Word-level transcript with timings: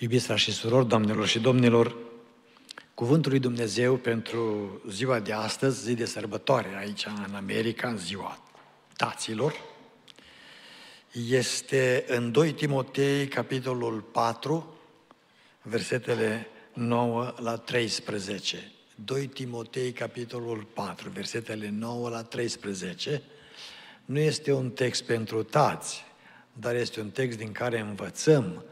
Iubiți 0.00 0.26
frați 0.26 0.40
și 0.40 0.52
surori, 0.52 0.88
doamnelor 0.88 1.26
și 1.26 1.38
domnilor, 1.38 1.96
Cuvântul 2.94 3.30
lui 3.30 3.40
Dumnezeu 3.40 3.96
pentru 3.96 4.70
ziua 4.88 5.20
de 5.20 5.32
astăzi, 5.32 5.82
zi 5.82 5.94
de 5.94 6.04
sărbătoare 6.04 6.76
aici 6.78 7.06
în 7.26 7.34
America, 7.34 7.88
în 7.88 7.98
ziua 7.98 8.42
taților, 8.96 9.54
este 11.28 12.04
în 12.08 12.32
2 12.32 12.52
Timotei, 12.52 13.26
capitolul 13.26 14.00
4, 14.00 14.74
versetele 15.62 16.46
9 16.72 17.34
la 17.36 17.56
13. 17.56 18.72
2 19.04 19.26
Timotei, 19.26 19.92
capitolul 19.92 20.66
4, 20.74 21.08
versetele 21.08 21.70
9 21.70 22.08
la 22.08 22.22
13. 22.22 23.22
Nu 24.04 24.18
este 24.18 24.52
un 24.52 24.70
text 24.70 25.02
pentru 25.02 25.42
tați, 25.42 26.04
dar 26.52 26.74
este 26.74 27.00
un 27.00 27.10
text 27.10 27.38
din 27.38 27.52
care 27.52 27.80
învățăm 27.80 28.64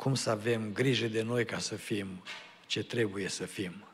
cum 0.00 0.14
să 0.14 0.30
avem 0.30 0.72
grijă 0.72 1.06
de 1.06 1.22
noi 1.22 1.44
ca 1.44 1.58
să 1.58 1.74
fim 1.74 2.22
ce 2.66 2.82
trebuie 2.82 3.28
să 3.28 3.44
fim. 3.44 3.84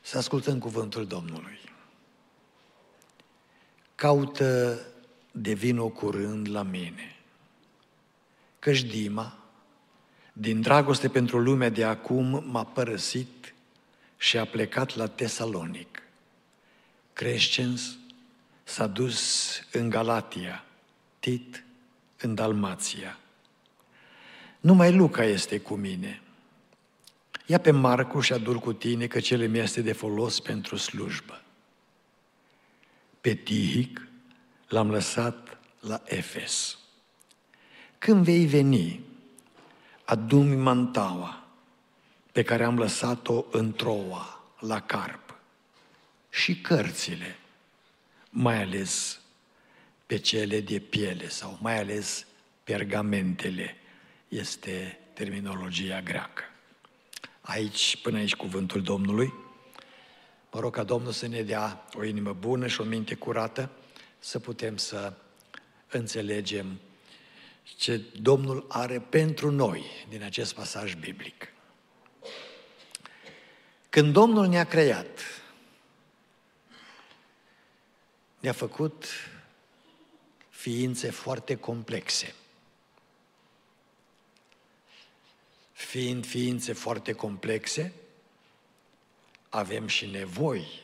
Să 0.00 0.18
ascultăm 0.18 0.58
cuvântul 0.58 1.06
Domnului. 1.06 1.58
Caută 3.94 4.80
de 5.30 5.52
vino 5.52 5.88
curând 5.88 6.48
la 6.48 6.62
mine, 6.62 7.16
căci 8.58 8.82
Dima, 8.82 9.38
din 10.32 10.60
dragoste 10.60 11.08
pentru 11.08 11.38
lumea 11.38 11.68
de 11.68 11.84
acum, 11.84 12.44
m-a 12.46 12.64
părăsit 12.64 13.54
și 14.16 14.38
a 14.38 14.44
plecat 14.44 14.96
la 14.96 15.08
Tesalonic. 15.08 16.02
Crescens 17.12 17.98
s-a 18.64 18.86
dus 18.86 19.50
în 19.72 19.88
Galatia, 19.88 20.64
Tit 21.20 21.64
în 22.20 22.34
Dalmația. 22.34 23.18
Numai 24.60 24.92
Luca 24.92 25.24
este 25.24 25.58
cu 25.58 25.74
mine. 25.74 26.22
Ia 27.46 27.58
pe 27.58 27.70
Marcu 27.70 28.20
și 28.20 28.32
adu 28.32 28.60
cu 28.60 28.72
tine, 28.72 29.06
că 29.06 29.20
cele 29.20 29.46
mi 29.46 29.58
este 29.58 29.80
de 29.80 29.92
folos 29.92 30.40
pentru 30.40 30.76
slujbă. 30.76 31.42
Pe 33.20 33.34
Tihic 33.34 34.08
l-am 34.68 34.90
lăsat 34.90 35.58
la 35.80 36.02
Efes. 36.04 36.78
Când 37.98 38.24
vei 38.24 38.46
veni, 38.46 39.00
adu-mi 40.04 40.56
mantaua 40.56 41.44
pe 42.32 42.42
care 42.42 42.64
am 42.64 42.78
lăsat-o 42.78 43.44
în 43.50 43.72
Troa, 43.72 44.44
la 44.58 44.80
Carp, 44.80 45.34
și 46.30 46.60
cărțile, 46.60 47.36
mai 48.30 48.62
ales 48.62 49.19
pe 50.10 50.18
cele 50.18 50.60
de 50.60 50.78
piele 50.78 51.28
sau 51.28 51.58
mai 51.60 51.78
ales 51.78 52.26
pergamentele 52.64 53.76
este 54.28 54.98
terminologia 55.12 56.00
greacă. 56.00 56.42
Aici, 57.40 57.96
până 58.02 58.18
aici 58.18 58.34
cuvântul 58.34 58.82
Domnului. 58.82 59.32
Mă 60.50 60.60
rog 60.60 60.74
ca 60.74 60.82
Domnul 60.82 61.12
să 61.12 61.26
ne 61.26 61.42
dea 61.42 61.86
o 61.94 62.04
inimă 62.04 62.32
bună 62.32 62.66
și 62.66 62.80
o 62.80 62.84
minte 62.84 63.14
curată, 63.14 63.70
să 64.18 64.38
putem 64.38 64.76
să 64.76 65.12
înțelegem 65.88 66.80
ce 67.76 68.00
Domnul 68.20 68.66
are 68.68 69.00
pentru 69.00 69.50
noi 69.50 69.84
din 70.08 70.22
acest 70.22 70.54
pasaj 70.54 70.94
biblic. 70.94 71.52
Când 73.88 74.12
Domnul 74.12 74.46
ne-a 74.46 74.64
creat, 74.64 75.20
ne-a 78.40 78.52
făcut 78.52 79.04
ființe 80.60 81.10
foarte 81.10 81.56
complexe. 81.56 82.34
fiind 85.72 86.26
ființe 86.26 86.72
foarte 86.72 87.12
complexe, 87.12 87.92
avem 89.48 89.86
și 89.86 90.06
nevoi 90.06 90.82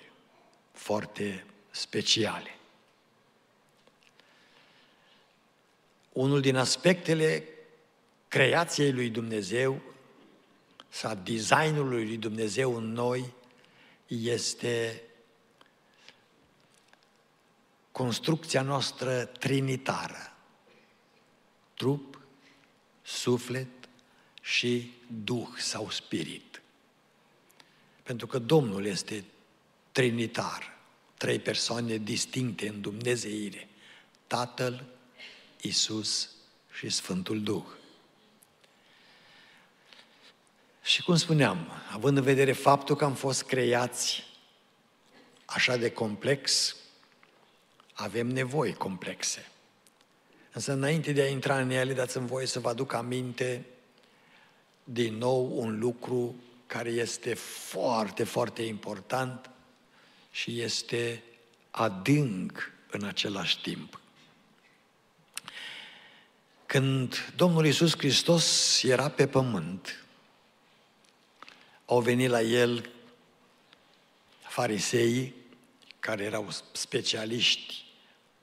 foarte 0.72 1.44
speciale. 1.70 2.56
Unul 6.12 6.40
din 6.40 6.56
aspectele 6.56 7.44
creației 8.28 8.92
lui 8.92 9.10
Dumnezeu 9.10 9.80
sau 10.88 11.14
designului 11.14 12.06
lui 12.06 12.16
Dumnezeu 12.16 12.76
în 12.76 12.92
noi 12.92 13.32
este 14.06 15.02
construcția 17.96 18.62
noastră 18.62 19.24
trinitară. 19.24 20.32
Trup, 21.74 22.20
suflet 23.02 23.68
și 24.40 24.92
Duh 25.24 25.48
sau 25.58 25.90
Spirit. 25.90 26.62
Pentru 28.02 28.26
că 28.26 28.38
Domnul 28.38 28.84
este 28.84 29.24
trinitar, 29.92 30.78
trei 31.16 31.38
persoane 31.38 31.96
distincte 31.96 32.68
în 32.68 32.80
Dumnezeire, 32.80 33.68
Tatăl, 34.26 34.84
Isus 35.60 36.30
și 36.72 36.88
Sfântul 36.88 37.42
Duh. 37.42 37.66
Și 40.82 41.02
cum 41.02 41.16
spuneam, 41.16 41.70
având 41.92 42.16
în 42.16 42.22
vedere 42.22 42.52
faptul 42.52 42.96
că 42.96 43.04
am 43.04 43.14
fost 43.14 43.42
creați 43.42 44.24
așa 45.44 45.76
de 45.76 45.90
complex, 45.90 46.76
avem 47.96 48.26
nevoi 48.26 48.74
complexe. 48.74 49.50
Însă 50.52 50.72
înainte 50.72 51.12
de 51.12 51.22
a 51.22 51.28
intra 51.28 51.60
în 51.60 51.70
ele, 51.70 51.92
dați-mi 51.92 52.26
voie 52.26 52.46
să 52.46 52.60
vă 52.60 52.68
aduc 52.68 52.92
aminte 52.92 53.64
din 54.84 55.14
nou 55.14 55.58
un 55.58 55.78
lucru 55.78 56.34
care 56.66 56.90
este 56.90 57.34
foarte, 57.34 58.24
foarte 58.24 58.62
important 58.62 59.50
și 60.30 60.60
este 60.60 61.22
adânc 61.70 62.72
în 62.90 63.04
același 63.04 63.60
timp. 63.60 64.00
Când 66.66 67.32
Domnul 67.36 67.64
Iisus 67.64 67.96
Hristos 67.96 68.82
era 68.82 69.10
pe 69.10 69.26
pământ, 69.26 70.04
au 71.86 72.00
venit 72.00 72.28
la 72.28 72.40
el 72.40 72.90
fariseii, 74.42 75.34
care 76.00 76.24
erau 76.24 76.48
specialiști 76.72 77.85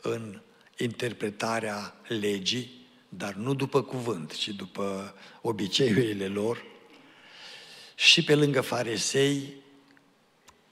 în 0.04 0.42
interpretarea 0.78 1.96
legii, 2.08 2.88
dar 3.10 3.34
nu 3.34 3.54
după 3.54 3.84
cuvânt, 3.84 4.34
ci 4.34 4.48
după 4.48 5.16
obiceiurile 5.42 6.28
lor. 6.28 6.64
Și 7.96 8.24
pe 8.24 8.36
lângă 8.36 8.62
farisei, 8.62 9.54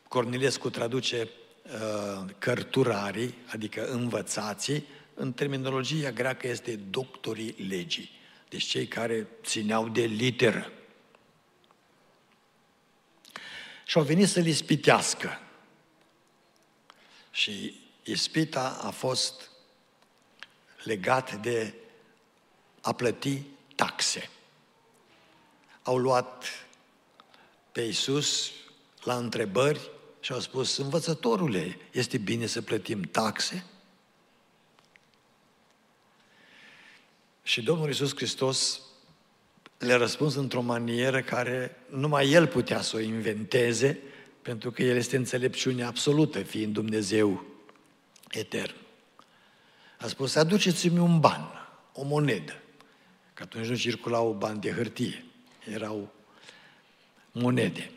Cornilescu 0.07 0.69
traduce 0.69 1.29
uh, 1.63 2.29
cărturarii, 2.37 3.35
adică 3.45 3.87
învățații, 3.91 4.85
în 5.13 5.33
terminologia 5.33 6.11
greacă 6.11 6.47
este 6.47 6.75
doctorii 6.75 7.55
legii, 7.67 8.09
deci 8.49 8.63
cei 8.63 8.87
care 8.87 9.27
țineau 9.43 9.89
de 9.89 10.01
literă. 10.01 10.71
Și 13.85 13.97
au 13.97 14.03
venit 14.03 14.27
să-l 14.27 14.45
ispitească. 14.45 15.39
Și 17.31 17.80
ispita 18.03 18.79
a 18.81 18.89
fost 18.89 19.50
legat 20.84 21.41
de 21.41 21.73
a 22.81 22.91
plăti 22.91 23.41
taxe. 23.75 24.29
Au 25.84 25.97
luat 25.97 26.45
pe 27.72 27.81
Iisus 27.81 28.51
la 29.03 29.17
întrebări 29.17 29.90
și 30.19 30.31
au 30.31 30.40
spus, 30.40 30.78
învățătorule, 30.78 31.78
este 31.91 32.17
bine 32.17 32.45
să 32.45 32.61
plătim 32.61 33.02
taxe? 33.02 33.66
Și 37.43 37.61
Domnul 37.61 37.87
Iisus 37.87 38.16
Hristos 38.16 38.81
le-a 39.78 39.97
răspuns 39.97 40.35
într-o 40.35 40.61
manieră 40.61 41.22
care 41.22 41.78
numai 41.90 42.31
El 42.31 42.47
putea 42.47 42.81
să 42.81 42.96
o 42.96 42.99
inventeze, 42.99 43.99
pentru 44.41 44.72
că 44.72 44.84
El 44.84 44.96
este 44.96 45.16
înțelepciune 45.16 45.84
absolută, 45.84 46.43
fiind 46.43 46.73
Dumnezeu 46.73 47.50
etern. 48.31 48.75
A 49.97 50.07
spus, 50.07 50.35
aduceți-mi 50.35 50.99
un 50.99 51.19
ban, 51.19 51.69
o 51.93 52.03
monedă. 52.03 52.61
Că 53.33 53.43
atunci 53.43 53.67
nu 53.67 53.75
circulau 53.75 54.35
bani 54.39 54.59
de 54.59 54.72
hârtie, 54.72 55.25
erau 55.73 56.13
monede. 57.31 57.91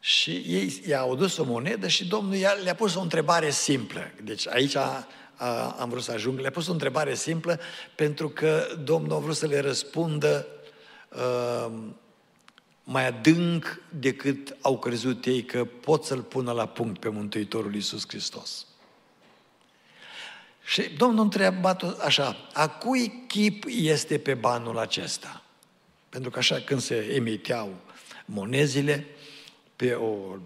Și 0.00 0.30
ei 0.30 0.82
i-au 0.88 1.14
dus 1.14 1.36
o 1.36 1.44
monedă 1.44 1.88
și 1.88 2.06
Domnul 2.06 2.36
le-a 2.62 2.74
pus 2.74 2.94
o 2.94 3.00
întrebare 3.00 3.50
simplă. 3.50 4.10
Deci 4.22 4.48
aici 4.48 4.74
a, 4.74 5.06
a, 5.34 5.70
am 5.70 5.88
vrut 5.88 6.02
să 6.02 6.12
ajung. 6.12 6.38
Le-a 6.38 6.50
pus 6.50 6.66
o 6.66 6.72
întrebare 6.72 7.14
simplă 7.14 7.60
pentru 7.94 8.28
că 8.28 8.66
Domnul 8.84 9.16
a 9.16 9.18
vrut 9.18 9.36
să 9.36 9.46
le 9.46 9.60
răspundă 9.60 10.46
uh, 11.08 11.72
mai 12.88 13.06
adânc 13.06 13.82
decât 13.98 14.56
au 14.60 14.78
crezut 14.78 15.24
ei 15.24 15.44
că 15.44 15.64
pot 15.64 16.04
să-L 16.04 16.22
pună 16.22 16.52
la 16.52 16.66
punct 16.66 17.00
pe 17.00 17.08
Mântuitorul 17.08 17.74
Iisus 17.74 18.04
Hristos. 18.08 18.66
Și 20.64 20.82
Domnul 20.82 21.24
întreba 21.24 21.76
așa, 22.04 22.36
a 22.52 22.68
cui 22.68 23.24
chip 23.28 23.64
este 23.66 24.18
pe 24.18 24.34
banul 24.34 24.78
acesta? 24.78 25.42
Pentru 26.08 26.30
că 26.30 26.38
așa 26.38 26.60
când 26.60 26.80
se 26.80 27.12
emiteau 27.14 27.74
monezile, 28.24 29.06
pe 29.76 29.92
o 29.92 30.36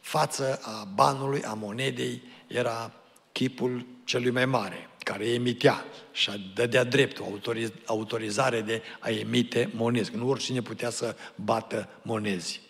față 0.00 0.60
a 0.62 0.88
banului, 0.94 1.42
a 1.42 1.54
monedei, 1.54 2.22
era 2.46 2.92
chipul 3.32 3.86
celui 4.04 4.30
mai 4.30 4.44
mare, 4.44 4.88
care 5.06 5.28
emitea 5.28 5.84
și 6.12 6.52
dădea 6.54 6.84
dreptul, 6.84 7.40
autorizare 7.84 8.60
de 8.60 8.82
a 9.00 9.10
emite 9.10 9.70
monezi. 9.74 10.16
Nu 10.16 10.28
oricine 10.28 10.62
putea 10.62 10.90
să 10.90 11.16
bată 11.34 11.88
monezi. 12.02 12.60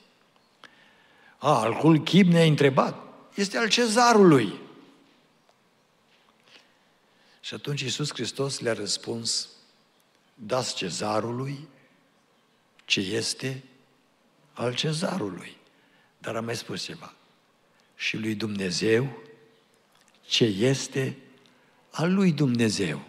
A, 1.39 1.61
alcul 1.61 2.03
chip 2.03 2.27
ne-a 2.27 2.45
întrebat. 2.45 2.97
Este 3.35 3.59
al 3.59 3.69
cezarului. 3.69 4.53
Și 7.41 7.55
atunci 7.55 7.81
Iisus 7.81 8.13
Hristos 8.13 8.61
le-a 8.61 8.73
răspuns, 8.73 9.49
dați 10.35 10.75
cezarului 10.75 11.69
ce 12.85 13.01
este 13.01 13.63
al 14.53 14.75
cezarului. 14.75 15.57
Dar 16.19 16.37
am 16.37 16.45
mai 16.45 16.57
spus 16.57 16.83
ceva. 16.83 17.15
Și 17.95 18.17
lui 18.17 18.35
Dumnezeu 18.35 19.23
ce 20.27 20.45
este 20.45 21.17
al 21.97 22.15
lui 22.15 22.33
Dumnezeu. 22.33 23.05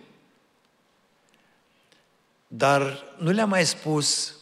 Dar 2.48 3.04
nu 3.18 3.32
le-a 3.32 3.46
mai 3.46 3.66
spus 3.66 4.36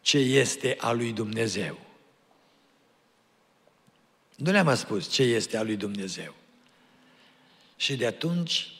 ce 0.00 0.18
este 0.18 0.76
al 0.80 0.96
lui 0.96 1.12
Dumnezeu. 1.12 1.78
Nu 4.36 4.50
le-a 4.50 4.62
mai 4.62 4.76
spus 4.76 5.08
ce 5.08 5.22
este 5.22 5.56
al 5.56 5.66
lui 5.66 5.76
Dumnezeu. 5.76 6.34
Și 7.76 7.96
de 7.96 8.06
atunci, 8.06 8.72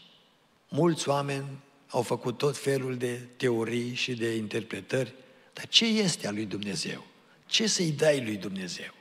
mulți 0.69 1.09
oameni 1.09 1.47
au 1.89 2.03
făcut 2.03 2.39
tot 2.39 2.57
felul 2.57 2.97
de 2.97 3.21
teorii 3.37 3.95
și 3.95 4.15
de 4.15 4.35
interpretări, 4.35 5.15
dar 5.53 5.69
ce 5.69 5.85
este 5.85 6.27
al 6.27 6.35
lui 6.35 6.47
Dumnezeu? 6.47 7.05
Ce 7.47 7.67
să-i 7.67 7.91
dai 7.91 8.25
lui 8.25 8.37
Dumnezeu? 8.37 8.95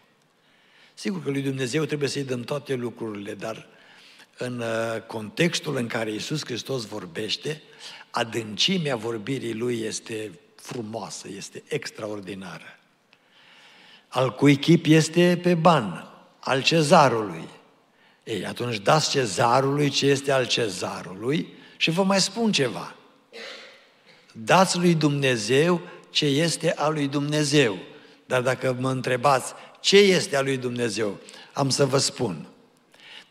Sigur 0.93 1.23
că 1.23 1.29
lui 1.29 1.41
Dumnezeu 1.41 1.85
trebuie 1.85 2.09
să-i 2.09 2.23
dăm 2.23 2.41
toate 2.41 2.73
lucrurile, 2.73 3.33
dar 3.33 3.70
în 4.41 4.59
uh, 4.59 5.01
contextul 5.07 5.75
în 5.75 5.87
care 5.87 6.11
Iisus 6.11 6.45
Hristos 6.45 6.85
vorbește, 6.85 7.61
adâncimea 8.09 8.95
vorbirii 8.95 9.53
Lui 9.53 9.79
este 9.79 10.31
frumoasă, 10.55 11.27
este 11.35 11.63
extraordinară. 11.67 12.79
Al 14.07 14.35
cui 14.35 14.55
chip 14.55 14.85
este 14.85 15.39
pe 15.43 15.53
ban? 15.53 16.07
Al 16.39 16.63
cezarului. 16.63 17.47
Ei, 18.23 18.45
atunci 18.45 18.77
dați 18.77 19.09
cezarului 19.09 19.89
ce 19.89 20.05
este 20.05 20.31
al 20.31 20.47
cezarului 20.47 21.53
și 21.77 21.89
vă 21.89 22.03
mai 22.03 22.21
spun 22.21 22.51
ceva. 22.51 22.95
Dați 24.31 24.77
lui 24.77 24.95
Dumnezeu 24.95 25.81
ce 26.09 26.25
este 26.25 26.73
al 26.73 26.93
lui 26.93 27.07
Dumnezeu. 27.07 27.77
Dar 28.25 28.41
dacă 28.41 28.75
mă 28.79 28.89
întrebați 28.89 29.53
ce 29.79 29.97
este 29.97 30.35
al 30.35 30.43
lui 30.43 30.57
Dumnezeu, 30.57 31.17
am 31.53 31.69
să 31.69 31.85
vă 31.85 31.97
spun. 31.97 32.50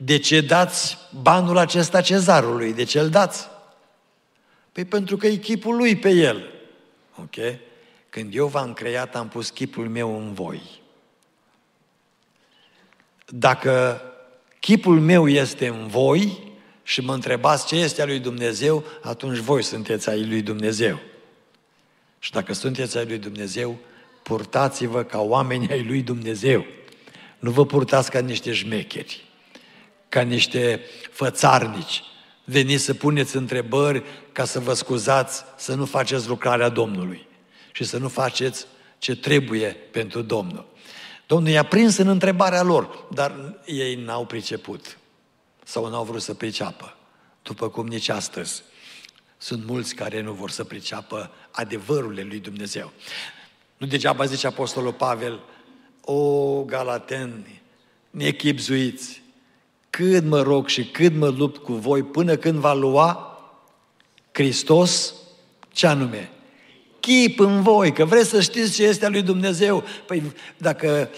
De 0.02 0.18
ce 0.18 0.40
dați 0.40 0.98
banul 1.22 1.56
acesta 1.56 2.00
cezarului? 2.00 2.72
De 2.72 2.84
ce 2.84 3.00
îl 3.00 3.08
dați? 3.08 3.48
Păi 4.72 4.84
pentru 4.84 5.16
că 5.16 5.26
e 5.26 5.36
chipul 5.36 5.76
lui 5.76 5.96
pe 5.96 6.08
el. 6.08 6.52
Ok? 7.16 7.34
Când 8.08 8.34
eu 8.34 8.46
v-am 8.46 8.72
creat, 8.72 9.16
am 9.16 9.28
pus 9.28 9.50
chipul 9.50 9.88
meu 9.88 10.18
în 10.18 10.32
voi. 10.32 10.62
Dacă 13.26 14.02
chipul 14.60 15.00
meu 15.00 15.28
este 15.28 15.66
în 15.66 15.86
voi 15.86 16.52
și 16.82 17.00
mă 17.00 17.14
întrebați 17.14 17.66
ce 17.66 17.76
este 17.76 18.02
al 18.02 18.08
lui 18.08 18.18
Dumnezeu, 18.18 18.84
atunci 19.02 19.38
voi 19.38 19.62
sunteți 19.62 20.08
ai 20.08 20.26
lui 20.26 20.42
Dumnezeu. 20.42 20.98
Și 22.18 22.30
dacă 22.30 22.52
sunteți 22.52 22.98
ai 22.98 23.06
lui 23.06 23.18
Dumnezeu, 23.18 23.78
purtați-vă 24.22 25.02
ca 25.02 25.20
oameni 25.20 25.70
ai 25.70 25.84
lui 25.84 26.02
Dumnezeu. 26.02 26.66
Nu 27.38 27.50
vă 27.50 27.66
purtați 27.66 28.10
ca 28.10 28.20
niște 28.20 28.52
șmecheri 28.52 29.28
ca 30.10 30.20
niște 30.20 30.80
fățarnici. 31.10 32.02
Veniți 32.44 32.84
să 32.84 32.94
puneți 32.94 33.36
întrebări 33.36 34.02
ca 34.32 34.44
să 34.44 34.60
vă 34.60 34.74
scuzați 34.74 35.44
să 35.56 35.74
nu 35.74 35.84
faceți 35.84 36.28
lucrarea 36.28 36.68
Domnului 36.68 37.26
și 37.72 37.84
să 37.84 37.98
nu 37.98 38.08
faceți 38.08 38.66
ce 38.98 39.16
trebuie 39.16 39.68
pentru 39.90 40.22
Domnul. 40.22 40.66
Domnul 41.26 41.50
i-a 41.50 41.64
prins 41.64 41.96
în 41.96 42.08
întrebarea 42.08 42.62
lor, 42.62 43.04
dar 43.12 43.60
ei 43.66 43.94
n-au 43.94 44.26
priceput 44.26 44.98
sau 45.64 45.88
n-au 45.90 46.04
vrut 46.04 46.22
să 46.22 46.34
priceapă, 46.34 46.96
după 47.42 47.68
cum 47.68 47.86
nici 47.86 48.08
astăzi. 48.08 48.62
Sunt 49.36 49.64
mulți 49.66 49.94
care 49.94 50.20
nu 50.20 50.32
vor 50.32 50.50
să 50.50 50.64
priceapă 50.64 51.30
adevărurile 51.50 52.22
lui 52.22 52.38
Dumnezeu. 52.38 52.92
Nu 53.76 53.86
degeaba 53.86 54.24
zice 54.24 54.46
Apostolul 54.46 54.92
Pavel, 54.92 55.40
o 56.00 56.62
galateni, 56.62 57.62
nechipzuiți, 58.10 59.19
cât 59.90 60.24
mă 60.24 60.42
rog 60.42 60.68
și 60.68 60.84
cât 60.84 61.14
mă 61.14 61.28
lupt 61.28 61.62
cu 61.62 61.72
voi 61.72 62.02
până 62.02 62.36
când 62.36 62.58
va 62.58 62.72
lua 62.72 63.24
Hristos, 64.32 65.14
ce 65.72 65.86
anume? 65.86 66.30
Chip 67.00 67.38
în 67.38 67.62
voi, 67.62 67.92
că 67.92 68.04
vreți 68.04 68.28
să 68.28 68.40
știți 68.40 68.74
ce 68.74 68.82
este 68.82 69.04
al 69.04 69.12
lui 69.12 69.22
Dumnezeu. 69.22 69.84
Păi 70.06 70.32
dacă 70.56 71.10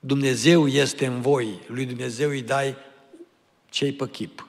Dumnezeu 0.00 0.68
este 0.68 1.06
în 1.06 1.20
voi, 1.20 1.60
lui 1.66 1.84
Dumnezeu 1.84 2.28
îi 2.28 2.42
dai 2.42 2.76
ce 3.70 3.92
pe 3.92 4.08
chip. 4.08 4.48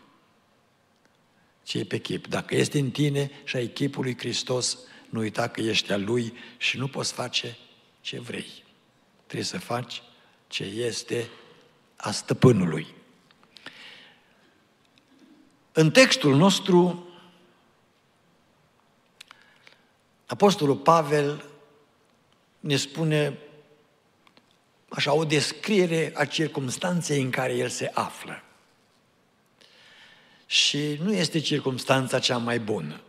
ce 1.64 1.86
pe 1.86 1.98
chip. 1.98 2.28
Dacă 2.28 2.56
este 2.56 2.80
în 2.80 2.92
tine 2.92 3.32
și 3.44 3.56
ai 3.56 3.68
chipul 3.68 4.04
lui 4.04 4.18
Hristos, 4.18 4.78
nu 5.10 5.20
uita 5.20 5.48
că 5.48 5.62
ești 5.62 5.92
al 5.92 6.04
lui 6.04 6.34
și 6.58 6.78
nu 6.78 6.88
poți 6.88 7.14
face 7.14 7.58
ce 8.02 8.20
vrei. 8.20 8.64
Trebuie 9.26 9.48
să 9.48 9.60
faci 9.60 10.02
ce 10.48 10.64
este 10.64 11.30
a 11.96 12.12
stăpânului. 12.12 12.88
În 15.78 15.92
textul 15.92 16.36
nostru, 16.36 17.08
Apostolul 20.26 20.76
Pavel 20.76 21.46
ne 22.60 22.76
spune 22.76 23.38
așa 24.90 25.14
o 25.14 25.26
descriere 25.26 26.12
a 26.16 26.26
circumstanței 26.26 27.22
în 27.22 27.30
care 27.30 27.54
el 27.54 27.70
se 27.70 27.92
află. 27.94 28.44
Și 30.46 31.00
nu 31.02 31.14
este 31.14 31.40
circumstanța 31.40 32.20
cea 32.20 32.38
mai 32.38 32.60
bună. 32.60 33.02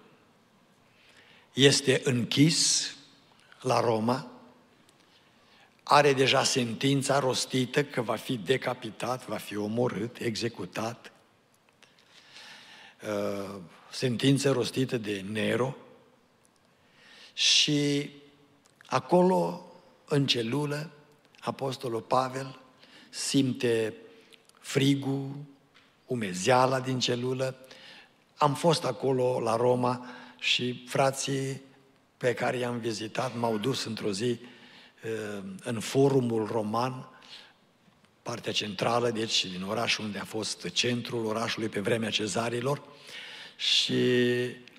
Este 1.52 2.00
închis 2.04 2.94
la 3.60 3.80
Roma, 3.80 4.30
are 5.82 6.12
deja 6.12 6.44
sentința 6.44 7.18
rostită 7.18 7.84
că 7.84 8.02
va 8.02 8.16
fi 8.16 8.36
decapitat, 8.36 9.26
va 9.26 9.36
fi 9.36 9.56
omorât, 9.56 10.16
executat, 10.18 11.12
Uh, 13.02 13.60
sentință 13.90 14.50
rostită 14.50 14.96
de 14.96 15.24
Nero 15.32 15.76
și 17.32 18.10
acolo, 18.86 19.72
în 20.04 20.26
celulă, 20.26 20.90
Apostolul 21.40 22.00
Pavel 22.00 22.60
simte 23.10 23.94
frigul, 24.60 25.30
umezeala 26.06 26.80
din 26.80 26.98
celulă. 26.98 27.56
Am 28.36 28.54
fost 28.54 28.84
acolo 28.84 29.40
la 29.40 29.56
Roma 29.56 30.06
și 30.38 30.84
frații 30.86 31.60
pe 32.16 32.34
care 32.34 32.56
i-am 32.56 32.78
vizitat 32.78 33.36
m-au 33.36 33.58
dus 33.58 33.84
într-o 33.84 34.12
zi 34.12 34.38
uh, 35.04 35.42
în 35.62 35.80
forumul 35.80 36.46
roman, 36.46 37.08
partea 38.28 38.52
centrală, 38.52 39.10
deci 39.10 39.46
din 39.46 39.62
orașul 39.62 40.04
unde 40.04 40.18
a 40.18 40.24
fost 40.24 40.68
centrul 40.68 41.26
orașului 41.26 41.68
pe 41.68 41.80
vremea 41.80 42.10
cezarilor 42.10 42.82
și 43.56 44.02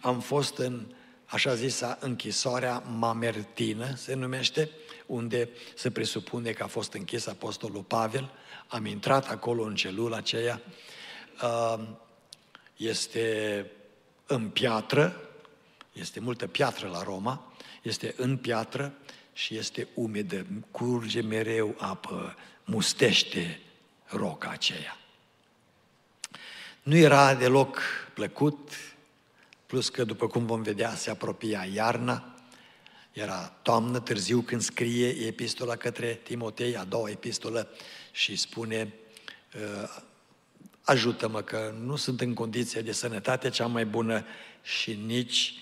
am 0.01 0.19
fost 0.19 0.57
în 0.57 0.85
așa 1.25 1.55
zisa 1.55 1.97
închisoarea 2.01 2.83
mamertină, 2.97 3.95
se 3.95 4.13
numește, 4.13 4.69
unde 5.05 5.49
se 5.75 5.91
presupune 5.91 6.51
că 6.51 6.63
a 6.63 6.67
fost 6.67 6.93
închis 6.93 7.27
Apostolul 7.27 7.81
Pavel. 7.81 8.31
Am 8.67 8.85
intrat 8.85 9.29
acolo 9.29 9.63
în 9.63 9.75
celula 9.75 10.17
aceea. 10.17 10.61
Este 12.75 13.65
în 14.25 14.49
piatră, 14.49 15.29
este 15.93 16.19
multă 16.19 16.47
piatră 16.47 16.87
la 16.87 17.03
Roma, 17.03 17.53
este 17.81 18.13
în 18.17 18.37
piatră 18.37 18.93
și 19.33 19.55
este 19.55 19.87
umedă, 19.93 20.45
curge 20.71 21.21
mereu 21.21 21.75
apă, 21.77 22.35
mustește 22.69 23.59
roca 24.05 24.49
aceea. 24.49 24.97
Nu 26.83 26.95
era 26.95 27.35
deloc 27.35 27.81
plăcut, 28.13 28.71
plus 29.65 29.89
că, 29.89 30.03
după 30.03 30.27
cum 30.27 30.45
vom 30.45 30.61
vedea, 30.61 30.95
se 30.95 31.09
apropia 31.09 31.67
iarna, 31.73 32.33
era 33.11 33.53
toamnă 33.61 33.99
târziu 33.99 34.41
când 34.41 34.61
scrie 34.61 35.07
epistola 35.07 35.75
către 35.75 36.19
Timotei, 36.23 36.77
a 36.77 36.83
doua 36.83 37.09
epistolă, 37.09 37.69
și 38.11 38.35
spune 38.35 38.93
uh, 39.55 40.01
ajută-mă 40.81 41.41
că 41.41 41.73
nu 41.83 41.95
sunt 41.95 42.21
în 42.21 42.33
condiție 42.33 42.81
de 42.81 42.91
sănătate 42.91 43.49
cea 43.49 43.67
mai 43.67 43.85
bună 43.85 44.25
și 44.63 44.93
nici 45.05 45.53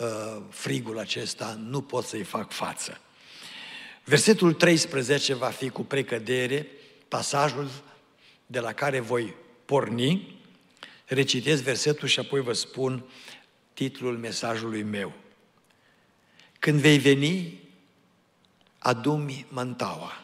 uh, 0.00 0.42
frigul 0.50 0.98
acesta 0.98 1.58
nu 1.68 1.82
pot 1.82 2.04
să-i 2.04 2.22
fac 2.22 2.52
față. 2.52 3.00
Versetul 4.04 4.52
13 4.52 5.34
va 5.34 5.48
fi 5.48 5.68
cu 5.68 5.82
precădere 5.82 6.66
pasajul 7.08 7.70
de 8.46 8.60
la 8.60 8.72
care 8.72 9.00
voi 9.00 9.34
porni, 9.64 10.40
recitez 11.06 11.60
versetul 11.60 12.08
și 12.08 12.18
apoi 12.18 12.40
vă 12.40 12.52
spun 12.52 13.04
titlul 13.72 14.18
mesajului 14.18 14.82
meu. 14.82 15.12
Când 16.58 16.80
vei 16.80 16.98
veni, 16.98 17.60
adumi 18.78 19.46
mantaua 19.48 20.22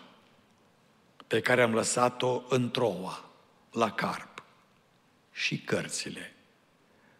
pe 1.26 1.40
care 1.40 1.62
am 1.62 1.74
lăsat-o 1.74 2.42
în 2.48 2.70
troa, 2.70 3.30
la 3.72 3.90
carp, 3.90 4.42
și 5.32 5.58
cărțile, 5.58 6.34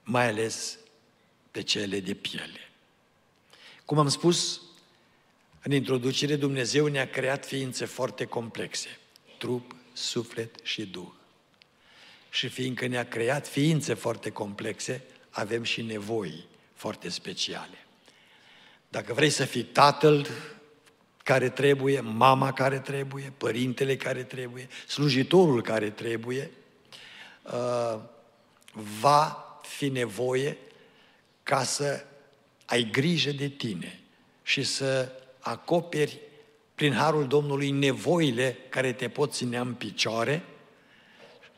mai 0.03 0.29
ales 0.29 0.79
pe 1.51 1.63
cele 1.63 2.01
de 2.01 2.15
piele. 2.15 2.71
Cum 3.85 3.99
am 3.99 4.09
spus 4.09 4.63
în 5.69 5.75
introducere, 5.75 6.37
Dumnezeu 6.37 6.87
ne-a 6.87 7.09
creat 7.09 7.47
ființe 7.47 7.85
foarte 7.85 8.25
complexe, 8.25 8.99
trup, 9.39 9.75
suflet 9.93 10.55
și 10.63 10.87
duh. 10.87 11.13
Și 12.31 12.49
fiindcă 12.49 12.87
ne-a 12.87 13.09
creat 13.09 13.49
ființe 13.49 13.95
foarte 13.95 14.31
complexe, 14.31 15.03
avem 15.31 15.63
și 15.63 15.83
nevoi 15.83 16.45
foarte 16.75 17.09
speciale. 17.09 17.87
Dacă 18.89 19.13
vrei 19.13 19.31
să 19.31 19.45
fii 19.45 19.63
tatăl 19.63 20.27
care 21.25 21.49
trebuie, 21.49 22.01
mama 22.01 22.53
care 22.53 22.79
trebuie, 22.79 23.33
părintele 23.37 23.97
care 23.97 24.23
trebuie, 24.23 24.69
slujitorul 24.87 25.63
care 25.63 25.91
trebuie, 25.91 26.51
uh, 27.43 28.01
va 29.01 29.59
fi 29.63 29.89
nevoie 29.89 30.59
ca 31.43 31.65
să 31.65 32.05
ai 32.67 32.89
grijă 32.91 33.31
de 33.31 33.49
tine 33.49 34.01
și 34.43 34.63
să 34.63 35.13
acoperi 35.39 36.19
prin 36.75 36.93
harul 36.93 37.27
Domnului 37.27 37.71
nevoile 37.71 38.57
care 38.69 38.93
te 38.93 39.09
pot 39.09 39.33
ținea 39.33 39.61
în 39.61 39.75
picioare, 39.75 40.45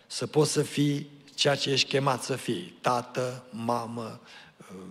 să 0.06 0.26
poți 0.26 0.52
să 0.52 0.62
fii 0.62 1.10
ceea 1.34 1.54
ce 1.54 1.70
ești 1.70 1.88
chemat 1.88 2.22
să 2.22 2.36
fii, 2.36 2.78
tată, 2.80 3.44
mamă, 3.50 4.20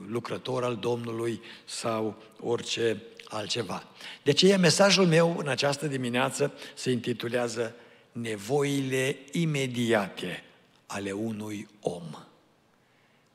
lucrător 0.07 0.63
al 0.63 0.75
Domnului 0.75 1.41
sau 1.65 2.15
orice 2.39 3.01
altceva. 3.27 3.83
De 4.23 4.31
aceea 4.31 4.57
mesajul 4.57 5.05
meu 5.05 5.37
în 5.37 5.47
această 5.47 5.87
dimineață 5.87 6.53
se 6.75 6.91
intitulează 6.91 7.75
Nevoile 8.11 9.17
imediate 9.31 10.43
ale 10.85 11.11
unui 11.11 11.67
om. 11.81 12.03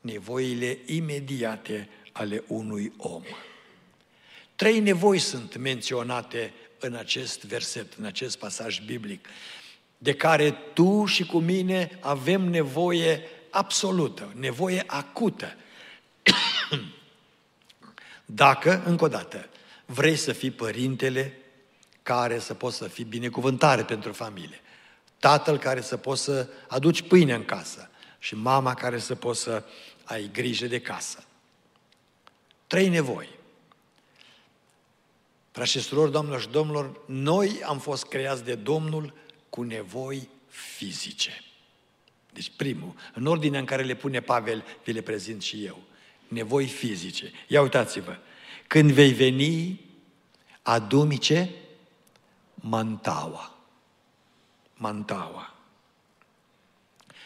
Nevoile 0.01 0.77
imediate 0.85 1.89
ale 2.11 2.43
unui 2.47 2.93
om. 2.97 3.23
Trei 4.55 4.79
nevoi 4.79 5.19
sunt 5.19 5.57
menționate 5.57 6.53
în 6.79 6.95
acest 6.95 7.43
verset, 7.43 7.93
în 7.93 8.05
acest 8.05 8.37
pasaj 8.37 8.79
biblic, 8.79 9.27
de 9.97 10.13
care 10.13 10.51
tu 10.51 11.05
și 11.05 11.25
cu 11.25 11.39
mine 11.39 11.99
avem 12.01 12.41
nevoie 12.41 13.21
absolută, 13.49 14.33
nevoie 14.35 14.83
acută. 14.85 15.55
Dacă, 18.25 18.83
încă 18.85 19.03
o 19.03 19.07
dată, 19.07 19.49
vrei 19.85 20.15
să 20.15 20.33
fii 20.33 20.51
părintele 20.51 21.37
care 22.03 22.39
să 22.39 22.53
poți 22.53 22.77
să 22.77 22.87
fii 22.87 23.03
binecuvântare 23.03 23.83
pentru 23.83 24.13
familie, 24.13 24.61
tatăl 25.19 25.57
care 25.57 25.81
să 25.81 25.97
poți 25.97 26.23
să 26.23 26.49
aduci 26.67 27.01
pâine 27.01 27.33
în 27.33 27.45
casă 27.45 27.89
și 28.19 28.35
mama 28.35 28.73
care 28.73 28.99
să 28.99 29.15
poți 29.15 29.41
să 29.41 29.63
ai 30.03 30.29
grijă 30.33 30.65
de 30.65 30.81
casă. 30.81 31.23
Trei 32.67 32.87
nevoi. 32.89 33.34
Frați 35.55 35.71
și 35.71 35.89
doamnelor 35.89 36.41
și 36.41 36.47
domnilor, 36.47 37.01
noi 37.05 37.63
am 37.63 37.79
fost 37.79 38.05
creați 38.05 38.43
de 38.43 38.55
Domnul 38.55 39.13
cu 39.49 39.61
nevoi 39.61 40.29
fizice. 40.47 41.43
Deci 42.33 42.51
primul, 42.55 42.93
în 43.13 43.25
ordinea 43.25 43.59
în 43.59 43.65
care 43.65 43.83
le 43.83 43.95
pune 43.95 44.21
Pavel, 44.21 44.65
vi 44.83 44.91
le 44.91 45.01
prezint 45.01 45.41
și 45.41 45.65
eu. 45.65 45.81
Nevoi 46.27 46.65
fizice. 46.65 47.31
Ia 47.47 47.61
uitați-vă. 47.61 48.17
Când 48.67 48.91
vei 48.91 49.13
veni, 49.13 49.81
adumi 50.61 51.17
ce? 51.17 51.49
Mantaua. 52.55 53.55
Mantaua. 54.73 55.55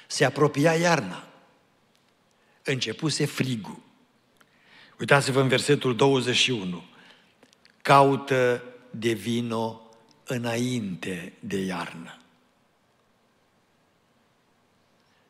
Se 0.07 0.25
apropia 0.25 0.74
iarna. 0.74 1.27
Începuse 2.63 3.25
frigul. 3.25 3.79
Uitați-vă 5.00 5.41
în 5.41 5.48
versetul 5.48 5.95
21 5.95 6.83
caută 7.89 8.63
de 8.89 9.12
vino 9.12 9.81
înainte 10.24 11.34
de 11.39 11.58
iarnă. 11.58 12.17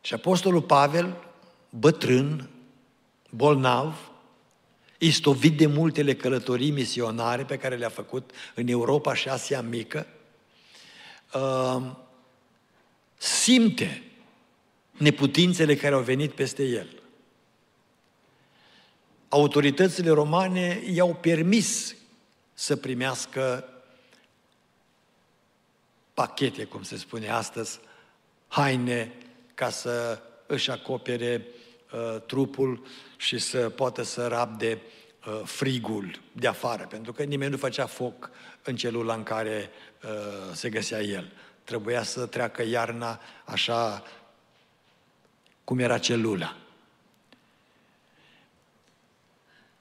Și 0.01 0.13
Apostolul 0.13 0.61
Pavel, 0.61 1.15
bătrân, 1.69 2.49
bolnav, 3.29 4.11
istovit 4.97 5.57
de 5.57 5.65
multele 5.65 6.15
călătorii 6.15 6.71
misionare 6.71 7.43
pe 7.43 7.57
care 7.57 7.75
le-a 7.75 7.89
făcut 7.89 8.31
în 8.55 8.67
Europa 8.67 9.13
și 9.13 9.29
Asia 9.29 9.61
Mică, 9.61 10.07
uh, 11.33 11.91
simte 13.17 14.03
neputințele 14.91 15.75
care 15.75 15.95
au 15.95 16.01
venit 16.01 16.31
peste 16.31 16.63
el. 16.63 17.01
Autoritățile 19.29 20.09
romane 20.09 20.81
i-au 20.93 21.17
permis 21.21 21.97
să 22.59 22.75
primească 22.75 23.69
pachete, 26.13 26.63
cum 26.63 26.83
se 26.83 26.97
spune 26.97 27.29
astăzi, 27.29 27.79
haine 28.47 29.13
ca 29.53 29.69
să 29.69 30.21
își 30.45 30.71
acopere 30.71 31.45
uh, 31.91 32.21
trupul 32.25 32.85
și 33.17 33.37
să 33.37 33.69
poată 33.69 34.01
să 34.01 34.27
rabde 34.27 34.81
uh, 35.27 35.41
frigul 35.43 36.19
de 36.31 36.47
afară, 36.47 36.85
pentru 36.85 37.13
că 37.13 37.23
nimeni 37.23 37.51
nu 37.51 37.57
făcea 37.57 37.85
foc 37.85 38.29
în 38.63 38.75
celula 38.75 39.13
în 39.13 39.23
care 39.23 39.69
uh, 40.03 40.53
se 40.53 40.69
găsea 40.69 41.01
el. 41.01 41.31
Trebuia 41.63 42.03
să 42.03 42.25
treacă 42.25 42.63
iarna 42.63 43.19
așa 43.45 44.03
cum 45.63 45.79
era 45.79 45.97
celula. 45.97 46.57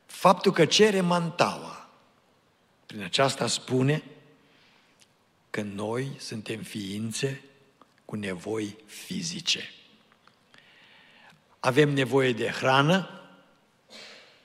Faptul 0.07 0.53
că 0.53 0.65
cere 0.65 1.01
mantaua 1.01 1.79
prin 2.89 3.03
aceasta 3.03 3.47
spune 3.47 4.03
că 5.51 5.63
noi 5.63 6.11
suntem 6.19 6.63
ființe 6.63 7.43
cu 8.05 8.17
nevoi 8.17 8.77
fizice. 8.87 9.71
Avem 11.61 11.89
nevoie 11.89 12.33
de 12.33 12.49
hrană, 12.49 13.21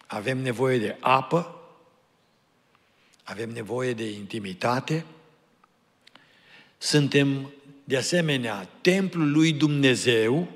avem 0.07 0.37
nevoie 0.37 0.77
de 0.77 0.97
apă, 0.99 1.61
avem 3.23 3.49
nevoie 3.49 3.93
de 3.93 4.11
intimitate, 4.11 5.05
suntem 6.77 7.53
de 7.83 7.97
asemenea 7.97 8.69
templul 8.81 9.31
lui 9.31 9.53
Dumnezeu, 9.53 10.51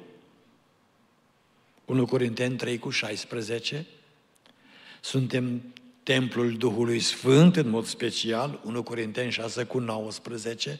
1 1.85 2.05
Corinteni 2.05 2.57
3 2.57 2.79
cu 2.79 2.89
16, 2.89 3.85
suntem 5.01 5.73
templul 6.07 6.57
Duhului 6.57 6.99
Sfânt 6.99 7.55
în 7.55 7.69
mod 7.69 7.85
special, 7.85 8.59
1 8.63 8.83
Corinteni 8.83 9.31
6 9.31 9.63
cu 9.63 9.79
19, 9.79 10.79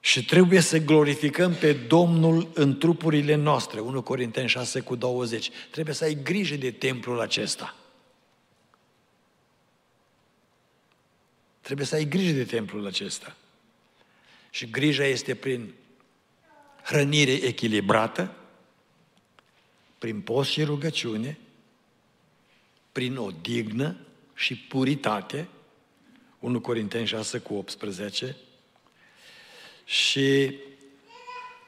și 0.00 0.24
trebuie 0.24 0.60
să 0.60 0.78
glorificăm 0.78 1.54
pe 1.54 1.72
Domnul 1.72 2.50
în 2.54 2.78
trupurile 2.78 3.34
noastre, 3.34 3.80
1 3.80 4.02
Corinteni 4.02 4.48
6 4.48 4.80
cu 4.80 4.94
20. 4.94 5.50
Trebuie 5.70 5.94
să 5.94 6.04
ai 6.04 6.18
grijă 6.22 6.56
de 6.56 6.70
templul 6.70 7.20
acesta. 7.20 7.76
Trebuie 11.60 11.86
să 11.86 11.94
ai 11.94 12.04
grijă 12.04 12.32
de 12.32 12.44
templul 12.44 12.86
acesta. 12.86 13.36
Și 14.50 14.70
grija 14.70 15.04
este 15.04 15.34
prin 15.34 15.74
hrănire 16.82 17.32
echilibrată, 17.32 18.36
prin 19.98 20.20
post 20.20 20.50
și 20.50 20.62
rugăciune, 20.62 21.38
prin 22.92 23.16
o 23.16 23.30
dignă 23.40 23.96
și 24.34 24.56
puritate, 24.56 25.48
1 26.38 26.60
Corinteni 26.60 27.06
6 27.06 27.38
cu 27.38 27.54
18, 27.54 28.36
și 29.84 30.54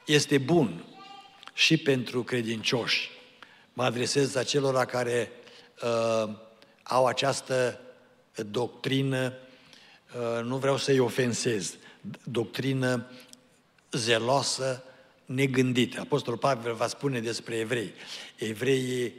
este 0.05 0.37
bun 0.37 0.85
și 1.53 1.77
pentru 1.77 2.23
credincioși. 2.23 3.09
Mă 3.73 3.83
adresez 3.83 4.35
acelora 4.35 4.85
care 4.85 5.31
uh, 5.83 6.33
au 6.83 7.05
această 7.05 7.79
doctrină, 8.49 9.33
uh, 10.15 10.43
nu 10.43 10.57
vreau 10.57 10.77
să-i 10.77 10.99
ofensez, 10.99 11.75
doctrină 12.23 13.11
zeloasă 13.91 14.83
negândită. 15.25 15.99
Apostolul 15.99 16.39
Pavel 16.39 16.73
va 16.73 16.87
spune 16.87 17.19
despre 17.19 17.55
evrei. 17.55 17.93
Evreii 18.35 19.13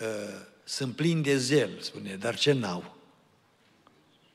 uh, 0.00 0.48
sunt 0.70 0.94
plini 0.96 1.22
de 1.22 1.36
zel, 1.36 1.70
spune, 1.80 2.16
dar 2.16 2.36
ce 2.36 2.52
n-au? 2.52 2.96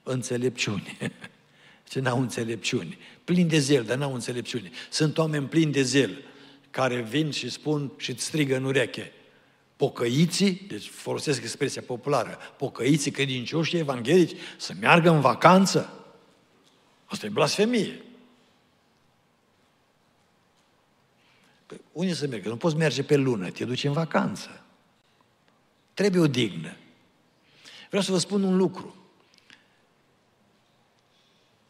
Înțelepciune. 0.04 0.98
ce 1.90 2.00
n-au 2.00 2.22
înțelepciune. 2.22 2.98
Plini 3.24 3.50
de 3.50 3.60
zel, 3.60 3.84
dar 3.84 3.98
n-au 3.98 4.14
înțelepciune. 4.14 4.72
Sunt 4.90 5.18
oameni 5.18 5.48
plini 5.48 5.72
de 5.72 5.82
zel, 5.82 6.18
care 6.70 7.02
vin 7.02 7.32
și 7.32 7.50
spun 7.50 7.92
și 7.98 8.12
îți 8.12 8.24
strigă 8.24 8.56
în 8.56 8.64
ureche. 8.64 9.12
Pocăiții, 9.76 10.66
deci 10.68 10.88
folosesc 10.88 11.42
expresia 11.42 11.82
populară, 11.82 12.38
pocăiții 12.58 13.12
credincioși 13.12 13.78
evanghelici 13.78 14.38
să 14.58 14.74
meargă 14.80 15.10
în 15.10 15.22
vacanță. 15.22 16.06
Asta 17.06 17.26
e 17.26 17.30
blasfemie. 17.30 18.02
Păi, 21.66 21.82
unde 21.92 22.14
să 22.14 22.28
mergă? 22.28 22.50
Nu 22.50 22.58
poți 22.58 22.76
merge 22.76 23.04
pe 23.04 23.16
lună, 23.16 23.50
te 23.50 23.66
duci 23.66 23.84
în 23.84 23.94
vacanță. 23.94 24.65
Trebuie 25.96 26.22
o 26.22 26.28
dignă. 26.28 26.76
Vreau 27.88 28.04
să 28.04 28.12
vă 28.12 28.18
spun 28.18 28.44
un 28.44 28.58
lucru. 28.58 28.96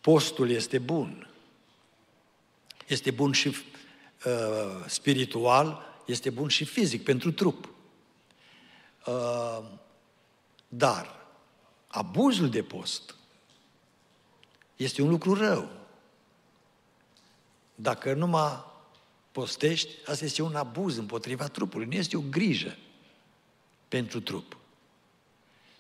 Postul 0.02 0.50
este 0.50 0.80
bun. 0.80 1.30
Este 2.88 3.12
bun 3.12 3.32
și 3.32 3.48
uh, 3.48 4.86
spiritual, 4.88 5.84
este 6.06 6.30
bun 6.30 6.48
și 6.48 6.66
fizic, 6.66 7.04
pentru 7.04 7.32
trup. 7.32 7.70
Uh, 9.06 9.64
dar 10.68 11.26
abuzul 11.88 12.50
de 12.50 12.64
post 12.64 13.16
este 14.76 15.02
un 15.02 15.10
lucru 15.10 15.34
rău. 15.34 15.70
Dacă 17.76 18.14
nu 18.14 18.28
mă 18.28 18.66
postești, 19.32 19.90
asta 20.06 20.26
este 20.26 20.42
un 20.42 20.56
abuz 20.56 20.98
împotriva 20.98 21.48
trupului, 21.48 21.86
nu 21.86 21.94
este 21.94 22.18
o 22.18 22.22
grijă 22.30 22.78
pentru 23.96 24.20
trup. 24.20 24.58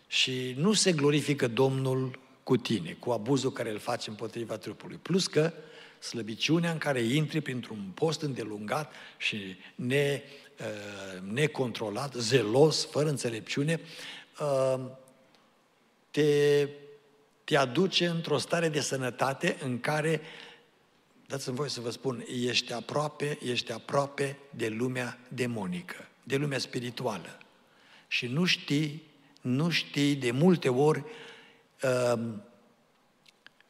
Și 0.07 0.53
nu 0.57 0.73
se 0.73 0.91
glorifică 0.91 1.47
Domnul 1.47 2.19
cu 2.43 2.57
tine, 2.57 2.97
cu 2.99 3.11
abuzul 3.11 3.51
care 3.51 3.71
îl 3.71 3.79
faci 3.79 4.07
împotriva 4.07 4.57
trupului. 4.57 4.97
Plus 5.01 5.27
că 5.27 5.53
slăbiciunea 5.99 6.71
în 6.71 6.77
care 6.77 7.01
intri 7.01 7.41
printr-un 7.41 7.91
post 7.93 8.21
îndelungat 8.21 8.93
și 9.17 9.55
ne, 9.75 10.21
uh, 10.59 11.21
necontrolat, 11.31 12.13
zelos, 12.13 12.85
fără 12.85 13.09
înțelepciune, 13.09 13.79
uh, 14.39 14.79
te, 16.11 16.67
te 17.43 17.57
aduce 17.57 18.07
într-o 18.07 18.37
stare 18.37 18.69
de 18.69 18.79
sănătate 18.79 19.57
în 19.63 19.79
care, 19.79 20.21
dați-mi 21.27 21.55
voi 21.55 21.69
să 21.69 21.81
vă 21.81 21.89
spun, 21.89 22.25
ești 22.47 22.73
aproape, 22.73 23.37
ești 23.41 23.71
aproape 23.71 24.37
de 24.49 24.67
lumea 24.67 25.19
demonică, 25.27 26.07
de 26.23 26.35
lumea 26.35 26.59
spirituală. 26.59 27.39
Și 28.07 28.27
nu 28.27 28.45
știi, 28.45 29.01
nu 29.41 29.69
știi 29.69 30.15
de 30.15 30.31
multe 30.31 30.69
ori 30.69 31.03
uh, 31.83 32.19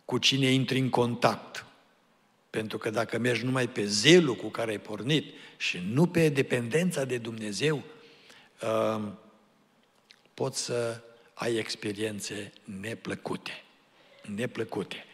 cu 0.05 0.17
cine 0.17 0.45
intri 0.45 0.79
în 0.79 0.89
contact. 0.89 1.65
Pentru 2.49 2.77
că 2.77 2.89
dacă 2.89 3.17
mergi 3.17 3.45
numai 3.45 3.67
pe 3.67 3.85
zelul 3.85 4.35
cu 4.35 4.47
care 4.47 4.71
ai 4.71 4.79
pornit 4.79 5.33
și 5.57 5.79
nu 5.91 6.07
pe 6.07 6.29
dependența 6.29 7.05
de 7.05 7.17
Dumnezeu, 7.17 7.83
uh, 8.61 9.01
poți 10.33 10.63
să 10.63 11.01
ai 11.33 11.55
experiențe 11.55 12.51
neplăcute. 12.63 13.63
Neplăcute. 14.35 15.05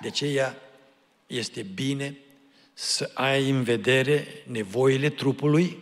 De 0.00 0.08
aceea 0.08 0.62
este 1.26 1.62
bine 1.62 2.18
să 2.74 3.10
ai 3.14 3.50
în 3.50 3.62
vedere 3.62 4.26
nevoile 4.46 5.10
trupului, 5.10 5.78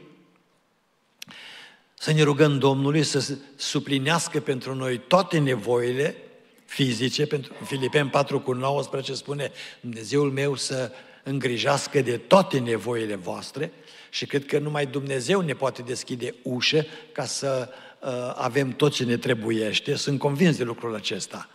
să 1.99 2.13
ne 2.13 2.23
rugăm 2.23 2.59
Domnului 2.59 3.03
să 3.03 3.37
suplinească 3.57 4.41
pentru 4.41 4.75
noi 4.75 4.99
toate 4.99 5.39
nevoile 5.39 6.17
fizice, 6.65 7.27
pentru 7.27 7.53
Filipeni 7.65 8.11
4 8.11 8.41
cu 8.41 8.53
19 8.53 9.15
spune 9.15 9.53
Dumnezeul 9.81 10.31
meu 10.31 10.55
să 10.55 10.93
îngrijească 11.23 12.01
de 12.01 12.17
toate 12.17 12.59
nevoile 12.59 13.15
voastre 13.15 13.73
și 14.11 14.27
cred 14.27 14.47
că 14.47 14.59
numai 14.59 14.87
Dumnezeu 14.87 15.41
ne 15.41 15.53
poate 15.53 15.83
deschide 15.83 16.35
ușă 16.43 16.87
ca 17.13 17.25
să 17.25 17.69
uh, 18.01 18.11
avem 18.35 18.71
tot 18.71 18.93
ce 18.93 19.05
ne 19.05 19.17
trebuiește. 19.17 19.95
Sunt 19.95 20.19
convins 20.19 20.57
de 20.57 20.65
lucrul 20.65 20.95
acesta. 20.95 21.51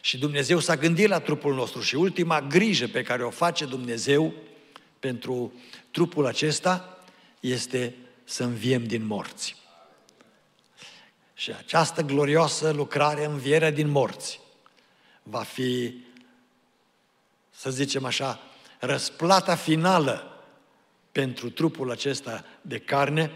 Și 0.00 0.18
Dumnezeu 0.18 0.58
s-a 0.58 0.76
gândit 0.76 1.08
la 1.08 1.18
trupul 1.18 1.54
nostru 1.54 1.80
și 1.80 1.94
ultima 1.94 2.40
grijă 2.40 2.86
pe 2.86 3.02
care 3.02 3.24
o 3.24 3.30
face 3.30 3.64
Dumnezeu 3.64 4.32
pentru 5.00 5.52
trupul 5.90 6.26
acesta 6.26 7.04
este 7.40 7.94
să 8.24 8.44
înviem 8.44 8.84
din 8.84 9.06
morți. 9.06 9.61
Și 11.42 11.52
această 11.58 12.02
glorioasă 12.02 12.70
lucrare, 12.70 13.24
învierea 13.24 13.70
din 13.70 13.88
morți, 13.88 14.40
va 15.22 15.42
fi, 15.42 15.94
să 17.50 17.70
zicem 17.70 18.04
așa, 18.04 18.40
răsplata 18.78 19.54
finală 19.54 20.42
pentru 21.12 21.50
trupul 21.50 21.90
acesta 21.90 22.44
de 22.60 22.78
carne, 22.78 23.30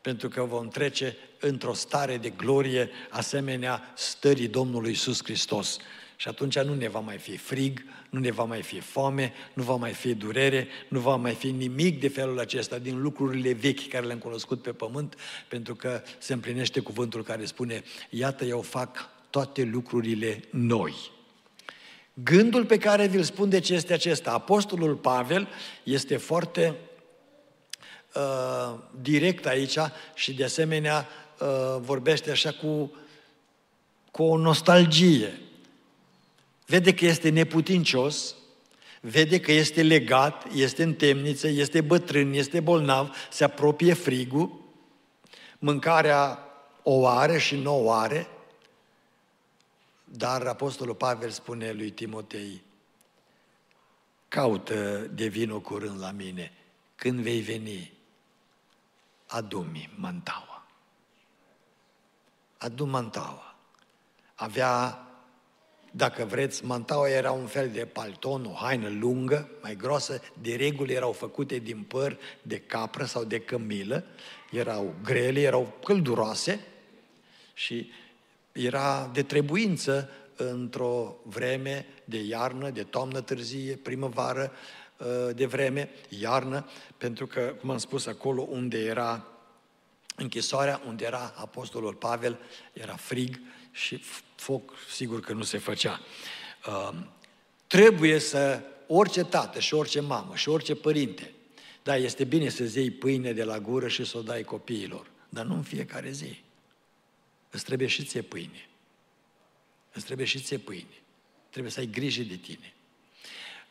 pentru 0.00 0.28
că 0.28 0.42
vom 0.42 0.68
trece 0.68 1.16
într-o 1.40 1.72
stare 1.72 2.16
de 2.16 2.30
glorie 2.30 2.90
asemenea 3.10 3.92
stării 3.96 4.48
Domnului 4.48 4.90
Iisus 4.90 5.24
Hristos. 5.24 5.76
Și 6.16 6.28
atunci 6.28 6.58
nu 6.58 6.74
ne 6.74 6.88
va 6.88 7.00
mai 7.00 7.18
fi 7.18 7.36
frig, 7.36 7.82
nu 8.10 8.20
ne 8.20 8.30
va 8.30 8.44
mai 8.44 8.62
fi 8.62 8.80
foame, 8.80 9.32
nu 9.54 9.62
va 9.62 9.74
mai 9.74 9.92
fi 9.92 10.14
durere, 10.14 10.68
nu 10.88 10.98
va 10.98 11.16
mai 11.16 11.34
fi 11.34 11.50
nimic 11.50 12.00
de 12.00 12.08
felul 12.08 12.38
acesta 12.38 12.78
din 12.78 13.00
lucrurile 13.00 13.52
vechi 13.52 13.88
care 13.88 14.06
le-am 14.06 14.18
cunoscut 14.18 14.62
pe 14.62 14.72
pământ, 14.72 15.16
pentru 15.48 15.74
că 15.74 16.02
se 16.18 16.32
împlinește 16.32 16.80
cuvântul 16.80 17.22
care 17.22 17.44
spune, 17.44 17.82
iată 18.10 18.44
eu 18.44 18.60
fac 18.60 19.08
toate 19.30 19.62
lucrurile 19.62 20.40
noi. 20.50 20.94
Gândul 22.14 22.64
pe 22.64 22.78
care 22.78 23.06
vi-l 23.06 23.22
spun 23.22 23.48
de 23.48 23.60
ce 23.60 23.74
este 23.74 23.92
acesta. 23.92 24.32
Apostolul 24.32 24.94
Pavel 24.96 25.48
este 25.82 26.16
foarte 26.16 26.74
uh, 28.14 28.78
direct 29.00 29.46
aici 29.46 29.78
și 30.14 30.34
de 30.34 30.44
asemenea 30.44 31.08
uh, 31.40 31.46
vorbește 31.80 32.30
așa 32.30 32.52
cu, 32.52 32.92
cu 34.10 34.22
o 34.22 34.36
nostalgie. 34.36 35.40
Vede 36.70 36.94
că 36.94 37.04
este 37.04 37.28
neputincios, 37.28 38.34
vede 39.00 39.40
că 39.40 39.52
este 39.52 39.82
legat, 39.82 40.52
este 40.52 40.82
în 40.82 40.94
temniță, 40.94 41.48
este 41.48 41.80
bătrân, 41.80 42.32
este 42.32 42.60
bolnav, 42.60 43.16
se 43.30 43.44
apropie 43.44 43.92
frigul, 43.92 44.60
mâncarea 45.58 46.38
o 46.82 47.06
are 47.06 47.38
și 47.38 47.56
nu 47.56 47.86
o 47.86 47.92
are, 47.92 48.28
dar 50.04 50.46
Apostolul 50.46 50.94
Pavel 50.94 51.30
spune 51.30 51.72
lui 51.72 51.90
Timotei, 51.90 52.62
caută 54.28 54.98
de 54.98 55.26
vină 55.26 55.58
curând 55.58 56.00
la 56.00 56.10
mine, 56.10 56.52
când 56.96 57.20
vei 57.20 57.40
veni, 57.40 57.92
adu-mi 59.26 59.90
mantaua. 59.96 60.66
Adu 62.58 62.84
mantaua. 62.84 63.56
Avea, 64.34 65.04
dacă 65.90 66.24
vreți, 66.24 66.64
mantaua 66.64 67.08
era 67.08 67.30
un 67.30 67.46
fel 67.46 67.70
de 67.70 67.84
palton, 67.84 68.44
o 68.44 68.52
haină 68.52 68.88
lungă, 68.88 69.48
mai 69.62 69.76
groasă, 69.76 70.20
de 70.40 70.54
regulă 70.54 70.92
erau 70.92 71.12
făcute 71.12 71.58
din 71.58 71.82
păr 71.82 72.18
de 72.42 72.58
capră 72.58 73.04
sau 73.04 73.24
de 73.24 73.40
cămilă, 73.40 74.04
erau 74.50 74.94
grele, 75.04 75.40
erau 75.40 75.74
călduroase 75.84 76.60
și 77.54 77.90
era 78.52 79.10
de 79.12 79.22
trebuință 79.22 80.10
într-o 80.36 81.16
vreme 81.22 81.86
de 82.04 82.18
iarnă, 82.18 82.70
de 82.70 82.82
toamnă 82.82 83.20
târzie, 83.20 83.74
primăvară, 83.74 84.52
uh, 84.98 85.34
de 85.34 85.46
vreme, 85.46 85.90
iarnă, 86.08 86.68
pentru 86.98 87.26
că, 87.26 87.40
cum 87.60 87.70
am 87.70 87.78
spus, 87.78 88.06
acolo 88.06 88.42
unde 88.42 88.78
era 88.78 89.26
închisoarea, 90.16 90.82
unde 90.86 91.04
era 91.04 91.32
Apostolul 91.36 91.94
Pavel, 91.94 92.38
era 92.72 92.94
frig 92.94 93.40
și 93.70 94.02
foc, 94.34 94.72
sigur 94.90 95.20
că 95.20 95.32
nu 95.32 95.42
se 95.42 95.58
făcea. 95.58 96.00
Uh, 96.66 96.90
trebuie 97.66 98.18
să, 98.18 98.62
orice 98.86 99.24
tată 99.24 99.60
și 99.60 99.74
orice 99.74 100.00
mamă 100.00 100.36
și 100.36 100.48
orice 100.48 100.74
părinte, 100.74 101.32
da, 101.82 101.96
este 101.96 102.24
bine 102.24 102.48
să-ți 102.48 102.78
iei 102.78 102.90
pâine 102.90 103.32
de 103.32 103.44
la 103.44 103.58
gură 103.58 103.88
și 103.88 104.04
să 104.04 104.18
o 104.18 104.22
dai 104.22 104.42
copiilor, 104.42 105.06
dar 105.28 105.44
nu 105.44 105.54
în 105.54 105.62
fiecare 105.62 106.10
zi. 106.10 106.40
Îți 107.50 107.64
trebuie 107.64 107.88
și 107.88 108.04
ție 108.04 108.22
pâine. 108.22 108.68
Îți 109.92 110.04
trebuie 110.04 110.26
și 110.26 110.40
ție 110.40 110.58
pâine. 110.58 111.02
Trebuie 111.50 111.72
să 111.72 111.80
ai 111.80 111.86
grijă 111.86 112.22
de 112.22 112.36
tine. 112.36 112.74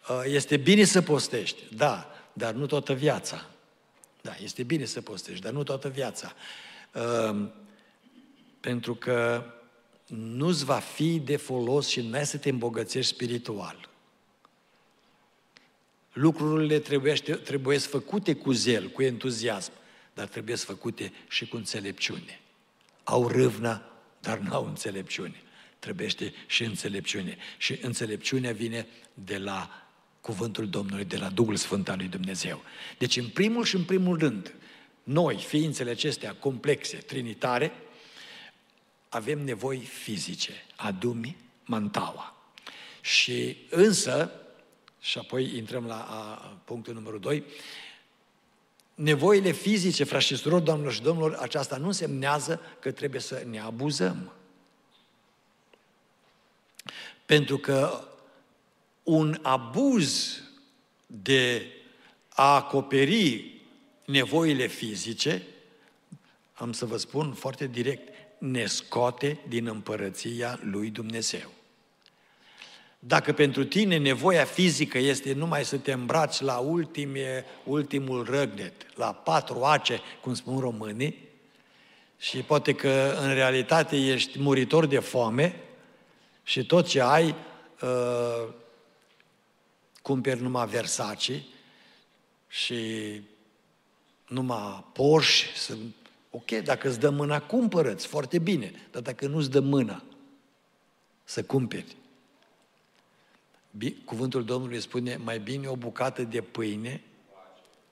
Uh, 0.09 0.21
este 0.25 0.57
bine 0.57 0.83
să 0.83 1.01
postești, 1.01 1.75
da, 1.75 2.11
dar 2.33 2.53
nu 2.53 2.65
toată 2.65 2.93
viața. 2.93 3.49
Da, 4.21 4.35
este 4.43 4.63
bine 4.63 4.85
să 4.85 5.01
postești, 5.01 5.41
dar 5.41 5.51
nu 5.51 5.63
toată 5.63 5.89
viața. 5.89 6.33
Uh, 6.93 7.47
pentru 8.59 8.95
că 8.95 9.43
nu-ți 10.15 10.65
va 10.65 10.79
fi 10.79 11.19
de 11.19 11.35
folos 11.35 11.87
și 11.87 12.01
nu 12.01 12.15
ai 12.15 12.25
să 12.25 12.37
te 12.37 12.49
îmbogățești 12.49 13.13
spiritual. 13.13 13.89
Lucrurile 16.13 16.79
trebuie, 16.79 17.13
trebuie 17.43 17.77
făcute 17.77 18.35
cu 18.35 18.51
zel, 18.51 18.87
cu 18.89 19.01
entuziasm, 19.01 19.71
dar 20.13 20.27
trebuie 20.27 20.55
să 20.55 20.65
făcute 20.65 21.13
și 21.27 21.47
cu 21.47 21.55
înțelepciune. 21.55 22.39
Au 23.03 23.27
râvna, 23.27 23.91
dar 24.19 24.37
nu 24.37 24.53
au 24.53 24.65
înțelepciune. 24.65 25.43
Trebuiește 25.79 26.33
și 26.47 26.63
înțelepciune. 26.63 27.37
Și 27.57 27.79
înțelepciunea 27.81 28.51
vine 28.51 28.87
de 29.13 29.37
la 29.37 29.87
cuvântul 30.21 30.69
Domnului, 30.69 31.05
de 31.05 31.17
la 31.17 31.29
Duhul 31.29 31.55
Sfânt 31.55 31.89
al 31.89 31.97
lui 31.97 32.07
Dumnezeu. 32.07 32.61
Deci, 32.97 33.17
în 33.17 33.27
primul 33.27 33.63
și 33.63 33.75
în 33.75 33.83
primul 33.83 34.17
rând, 34.17 34.53
noi, 35.03 35.35
ființele 35.35 35.89
acestea 35.89 36.33
complexe, 36.33 36.97
trinitare, 36.97 37.71
avem 39.09 39.39
nevoi 39.39 39.77
fizice, 39.79 40.65
adumi, 40.75 41.37
mantaua. 41.65 42.35
Și 43.01 43.57
însă, 43.69 44.31
și 44.99 45.17
apoi 45.17 45.55
intrăm 45.57 45.85
la 45.85 46.01
a, 46.09 46.57
punctul 46.63 46.93
numărul 46.93 47.19
2, 47.19 47.43
nevoile 48.95 49.51
fizice, 49.51 50.03
frați 50.03 50.25
și 50.25 50.35
surori, 50.35 50.63
doamnelor 50.63 50.93
și 50.93 51.01
domnilor, 51.01 51.33
aceasta 51.33 51.77
nu 51.77 51.85
însemnează 51.85 52.61
că 52.79 52.91
trebuie 52.91 53.21
să 53.21 53.43
ne 53.49 53.59
abuzăm. 53.59 54.33
Pentru 57.25 57.57
că 57.57 58.07
un 59.03 59.39
abuz 59.41 60.41
de 61.05 61.65
a 62.29 62.55
acoperi 62.55 63.53
nevoile 64.05 64.67
fizice, 64.67 65.47
am 66.53 66.73
să 66.73 66.85
vă 66.85 66.97
spun 66.97 67.33
foarte 67.33 67.67
direct, 67.67 68.18
ne 68.39 68.65
scoate 68.65 69.39
din 69.47 69.67
împărăția 69.67 70.59
lui 70.61 70.89
Dumnezeu. 70.89 71.51
Dacă 72.99 73.33
pentru 73.33 73.63
tine 73.63 73.97
nevoia 73.97 74.45
fizică 74.45 74.97
este 74.97 75.33
numai 75.33 75.65
să 75.65 75.77
te 75.77 75.91
îmbraci 75.91 76.39
la 76.39 76.57
ultime, 76.57 77.45
ultimul 77.63 78.25
răgnet, 78.25 78.73
la 78.97 79.13
patru 79.13 79.63
ace, 79.63 80.01
cum 80.21 80.33
spun 80.33 80.59
românii, 80.59 81.27
și 82.17 82.37
poate 82.37 82.73
că 82.73 83.17
în 83.21 83.33
realitate 83.33 83.95
ești 83.95 84.39
muritor 84.39 84.85
de 84.85 84.99
foame 84.99 85.55
și 86.43 86.65
tot 86.65 86.87
ce 86.87 87.01
ai 87.01 87.35
uh, 87.81 88.53
cumperi 90.01 90.41
numai 90.41 90.67
Versace 90.67 91.43
și 92.47 92.81
numai 94.27 94.85
Porsche, 94.93 95.45
să... 95.55 95.75
ok, 96.29 96.51
dacă 96.51 96.87
îți 96.87 96.99
dă 96.99 97.09
mâna, 97.09 97.41
cumpărăți, 97.41 98.07
foarte 98.07 98.39
bine, 98.39 98.71
dar 98.91 99.01
dacă 99.01 99.27
nu 99.27 99.37
îți 99.37 99.49
dă 99.49 99.59
mâna 99.59 100.03
să 101.23 101.43
cumperi, 101.43 101.95
cuvântul 104.05 104.43
Domnului 104.43 104.79
spune, 104.79 105.15
mai 105.15 105.39
bine 105.39 105.67
o 105.67 105.75
bucată 105.75 106.23
de 106.23 106.41
pâine 106.41 107.01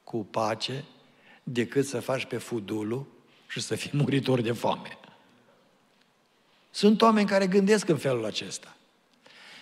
cu 0.04 0.18
pace 0.18 0.84
decât 1.44 1.86
să 1.86 2.00
faci 2.00 2.26
pe 2.26 2.38
fudulul 2.38 3.06
și 3.48 3.62
să 3.62 3.76
fii 3.76 3.92
muritor 3.94 4.42
de 4.42 4.52
foame. 4.52 4.98
Sunt 6.72 7.02
oameni 7.02 7.28
care 7.28 7.48
gândesc 7.48 7.90
în 7.90 7.98
felul 7.98 8.26
acesta. 8.26 8.76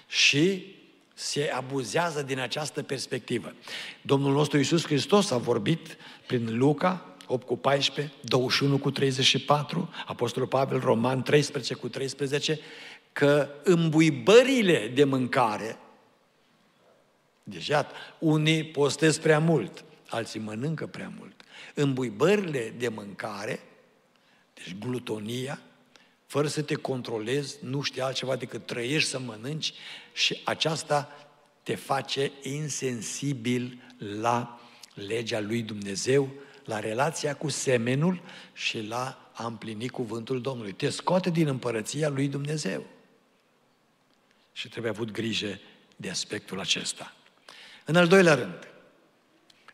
Și 0.07 0.75
se 1.13 1.49
abuzează 1.49 2.21
din 2.21 2.39
această 2.39 2.83
perspectivă. 2.83 3.53
Domnul 4.01 4.33
nostru 4.33 4.57
Iisus 4.57 4.85
Hristos 4.85 5.31
a 5.31 5.37
vorbit 5.37 5.97
prin 6.27 6.57
Luca 6.57 7.14
8 7.27 7.45
cu 7.47 7.57
14, 7.57 8.13
21 8.21 8.77
cu 8.77 8.91
34, 8.91 9.89
Apostolul 10.05 10.47
Pavel, 10.47 10.79
Roman 10.79 11.23
13 11.23 11.73
cu 11.73 11.89
13, 11.89 12.59
că 13.13 13.49
îmbuibările 13.63 14.91
de 14.93 15.03
mâncare, 15.03 15.77
deci 17.43 17.67
iată, 17.67 17.95
unii 18.19 18.63
postez 18.63 19.17
prea 19.17 19.39
mult, 19.39 19.83
alții 20.09 20.39
mănâncă 20.39 20.87
prea 20.87 21.13
mult. 21.17 21.33
Îmbuibările 21.73 22.73
de 22.77 22.87
mâncare, 22.87 23.59
deci 24.53 24.75
glutonia, 24.79 25.61
fără 26.25 26.47
să 26.47 26.61
te 26.61 26.75
controlezi, 26.75 27.57
nu 27.61 27.81
știi 27.81 28.01
altceva 28.01 28.35
decât 28.35 28.65
trăiești 28.65 29.09
să 29.09 29.19
mănânci 29.19 29.73
și 30.13 30.41
aceasta 30.43 31.09
te 31.63 31.75
face 31.75 32.31
insensibil 32.41 33.81
la 33.97 34.59
legea 34.93 35.39
lui 35.39 35.61
Dumnezeu, 35.61 36.29
la 36.65 36.79
relația 36.79 37.35
cu 37.35 37.49
semenul 37.49 38.21
și 38.53 38.81
la 38.81 39.29
a 39.33 39.45
împlini 39.45 39.89
cuvântul 39.89 40.41
Domnului. 40.41 40.71
Te 40.71 40.89
scoate 40.89 41.29
din 41.29 41.47
împărăția 41.47 42.09
lui 42.09 42.27
Dumnezeu. 42.27 42.83
Și 44.51 44.69
trebuie 44.69 44.91
avut 44.91 45.11
grijă 45.11 45.59
de 45.95 46.09
aspectul 46.09 46.59
acesta. 46.59 47.13
În 47.85 47.95
al 47.95 48.07
doilea 48.07 48.33
rând, 48.33 48.69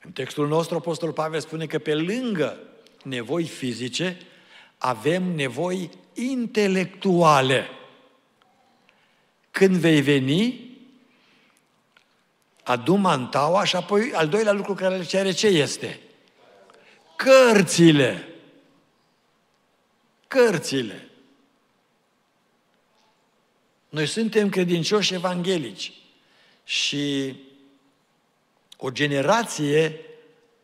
în 0.04 0.12
textul 0.12 0.47
nostru, 0.47 0.75
Apostolul 0.75 1.13
Pavel 1.13 1.39
spune 1.39 1.65
că 1.65 1.80
pe 1.80 1.95
lângă 1.95 2.58
nevoi 3.04 3.45
fizice, 3.45 4.17
avem 4.77 5.23
nevoi 5.23 5.89
intelectuale. 6.13 7.69
Când 9.51 9.75
vei 9.75 10.01
veni, 10.01 10.69
adu 12.63 12.93
mantaua 12.93 13.63
și 13.63 13.75
apoi 13.75 14.13
al 14.13 14.27
doilea 14.27 14.51
lucru 14.51 14.73
care 14.73 14.97
le 14.97 15.04
cere 15.04 15.32
ce 15.32 15.47
este? 15.47 15.99
Cărțile. 17.23 18.27
Cărțile. 20.27 21.10
Noi 23.89 24.05
suntem 24.07 24.49
credincioși 24.49 25.13
evanghelici 25.13 25.93
și 26.63 27.36
o 28.77 28.89
generație, 28.89 29.99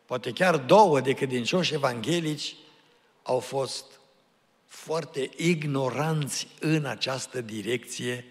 poate 0.04 0.32
chiar 0.32 0.56
două 0.56 1.00
de 1.00 1.12
credincioși 1.12 1.74
evanghelici 1.74 2.56
au 3.22 3.38
fost 3.38 3.84
foarte 4.66 5.30
ignoranți 5.36 6.48
în 6.60 6.84
această 6.84 7.40
direcție 7.40 8.24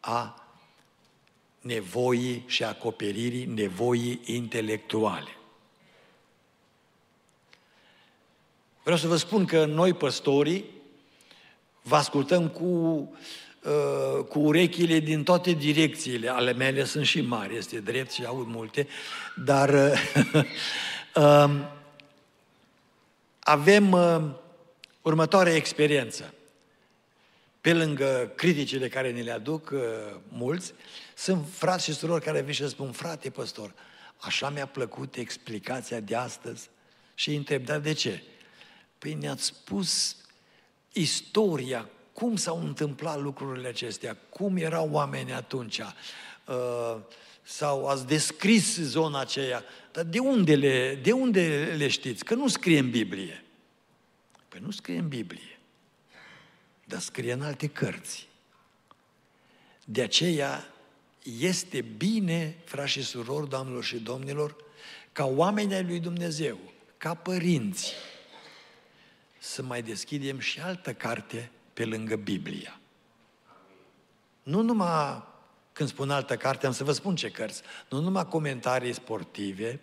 a 0.00 0.48
nevoii 1.60 2.44
și 2.46 2.64
acoperirii 2.64 3.44
nevoii 3.44 4.20
intelectuale. 4.24 5.37
Vreau 8.88 9.02
să 9.02 9.08
vă 9.08 9.16
spun 9.16 9.44
că 9.44 9.64
noi, 9.64 9.92
păstorii, 9.92 10.64
vă 11.82 11.96
ascultăm 11.96 12.48
cu, 12.48 12.64
uh, 12.64 14.24
cu 14.24 14.38
urechile 14.38 14.98
din 14.98 15.24
toate 15.24 15.52
direcțiile. 15.52 16.28
Ale 16.28 16.52
mele 16.52 16.84
sunt 16.84 17.06
și 17.06 17.20
mari, 17.20 17.56
este 17.56 17.78
drept 17.78 18.10
și 18.10 18.24
aud 18.24 18.46
multe, 18.46 18.88
dar 19.44 19.68
uh, 19.68 20.44
uh, 21.14 21.50
avem 23.38 23.92
uh, 23.92 24.22
următoarea 25.02 25.54
experiență. 25.54 26.34
Pe 27.60 27.74
lângă 27.74 28.32
criticile 28.36 28.88
care 28.88 29.12
ne 29.12 29.20
le 29.20 29.32
aduc 29.32 29.70
uh, 29.70 29.80
mulți, 30.28 30.72
sunt 31.14 31.46
frați 31.52 31.84
și 31.84 31.94
surori 31.94 32.24
care 32.24 32.40
vin 32.40 32.52
și 32.52 32.68
spun, 32.68 32.92
frate 32.92 33.30
păstor, 33.30 33.74
așa 34.16 34.50
mi-a 34.50 34.66
plăcut 34.66 35.16
explicația 35.16 36.00
de 36.00 36.14
astăzi 36.14 36.68
și 37.14 37.28
îi 37.28 37.36
întreb, 37.36 37.64
dar 37.64 37.78
de 37.78 37.92
ce? 37.92 38.22
Păi 38.98 39.14
ne-ați 39.14 39.44
spus 39.44 40.16
istoria, 40.92 41.88
cum 42.12 42.36
s-au 42.36 42.60
întâmplat 42.60 43.20
lucrurile 43.20 43.68
acestea, 43.68 44.16
cum 44.28 44.56
erau 44.56 44.88
oamenii 44.90 45.32
atunci, 45.32 45.78
uh, 45.78 46.96
sau 47.42 47.86
ați 47.86 48.06
descris 48.06 48.78
zona 48.78 49.20
aceea, 49.20 49.64
dar 49.92 50.04
de 50.04 50.18
unde, 50.18 50.54
le, 50.54 50.94
de 51.02 51.12
unde 51.12 51.74
le 51.76 51.88
știți? 51.88 52.24
Că 52.24 52.34
nu 52.34 52.48
scrie 52.48 52.78
în 52.78 52.90
Biblie. 52.90 53.44
Păi 54.48 54.60
nu 54.62 54.70
scrie 54.70 54.98
în 54.98 55.08
Biblie, 55.08 55.58
dar 56.84 57.00
scrie 57.00 57.32
în 57.32 57.42
alte 57.42 57.66
cărți. 57.66 58.28
De 59.84 60.02
aceea 60.02 60.72
este 61.40 61.80
bine, 61.80 62.56
frați 62.64 62.90
și 62.90 63.02
surori, 63.02 63.48
doamnelor 63.48 63.84
și 63.84 63.96
domnilor, 63.96 64.56
ca 65.12 65.24
oameni 65.24 65.74
ai 65.74 65.84
lui 65.84 66.00
Dumnezeu, 66.00 66.58
ca 66.96 67.14
părinți, 67.14 67.92
să 69.38 69.62
mai 69.62 69.82
deschidem 69.82 70.38
și 70.38 70.60
altă 70.60 70.94
carte 70.94 71.50
pe 71.72 71.84
lângă 71.84 72.16
Biblia. 72.16 72.80
Nu 74.42 74.60
numai, 74.60 75.22
când 75.72 75.88
spun 75.88 76.10
altă 76.10 76.36
carte, 76.36 76.66
am 76.66 76.72
să 76.72 76.84
vă 76.84 76.92
spun 76.92 77.16
ce 77.16 77.30
cărți, 77.30 77.62
nu 77.88 78.00
numai 78.00 78.26
comentarii 78.26 78.92
sportive 78.92 79.80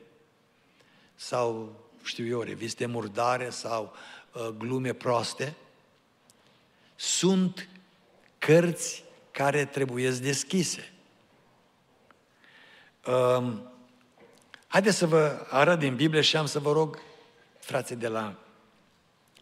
sau, 1.15 1.75
știu 2.03 2.25
eu, 2.25 2.41
reviste 2.41 2.85
murdare 2.85 3.49
sau 3.49 3.93
uh, 4.33 4.47
glume 4.47 4.93
proaste, 4.93 5.55
sunt 6.95 7.69
cărți 8.37 9.03
care 9.31 9.65
trebuie 9.65 10.09
deschise. 10.09 10.93
Um, 13.07 13.71
haideți 14.67 14.97
să 14.97 15.05
vă 15.05 15.45
arăt 15.49 15.79
din 15.79 15.95
Biblie 15.95 16.21
și 16.21 16.37
am 16.37 16.45
să 16.45 16.59
vă 16.59 16.71
rog, 16.71 16.99
frații 17.59 17.95
de 17.95 18.07
la 18.07 18.44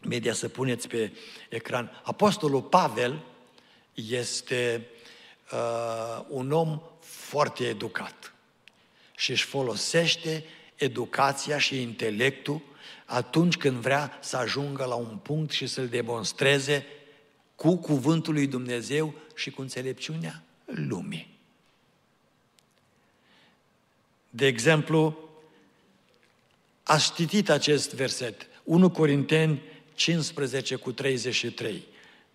media, 0.08 0.32
să 0.32 0.48
puneți 0.48 0.88
pe 0.88 1.12
ecran. 1.48 2.00
Apostolul 2.02 2.62
Pavel 2.62 3.22
este 3.94 4.86
uh, 5.52 6.24
un 6.28 6.52
om 6.52 6.80
foarte 7.00 7.64
educat. 7.64 8.34
și 9.16 9.30
își 9.30 9.44
folosește 9.44 10.44
educația 10.76 11.58
și 11.58 11.80
intelectul 11.80 12.60
atunci 13.04 13.56
când 13.56 13.76
vrea 13.76 14.18
să 14.20 14.36
ajungă 14.36 14.84
la 14.84 14.94
un 14.94 15.16
punct 15.16 15.50
și 15.50 15.66
să-l 15.66 15.88
demonstreze 15.88 16.86
cu 17.54 17.76
cuvântul 17.76 18.32
lui 18.32 18.46
Dumnezeu 18.46 19.14
și 19.34 19.50
cu 19.50 19.60
înțelepciunea 19.60 20.42
lumii. 20.64 21.38
De 24.30 24.46
exemplu, 24.46 25.18
ați 26.82 27.14
citit 27.14 27.50
acest 27.50 27.94
verset, 27.94 28.46
1 28.64 28.90
Corinteni 28.90 29.62
15 29.94 30.74
cu 30.74 30.92
33. 30.92 31.84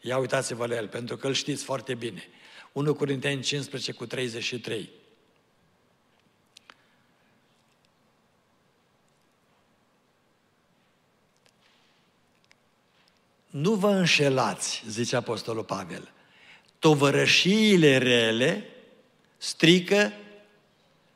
Ia 0.02 0.18
uitați-vă 0.18 0.66
la 0.66 0.76
el, 0.76 0.88
pentru 0.88 1.18
că 1.18 1.28
îl 1.28 1.34
știți 1.34 1.64
foarte 1.64 1.94
bine. 1.94 2.24
1 2.72 2.94
Corinteni 2.94 3.42
15 3.42 3.92
cu 3.92 4.06
33. 4.06 4.90
Nu 13.50 13.74
vă 13.74 13.90
înșelați, 13.90 14.84
zice 14.88 15.16
Apostolul 15.16 15.64
Pavel. 15.64 16.12
Tovărășiile 16.80 17.98
rele 17.98 18.66
strică 19.38 20.14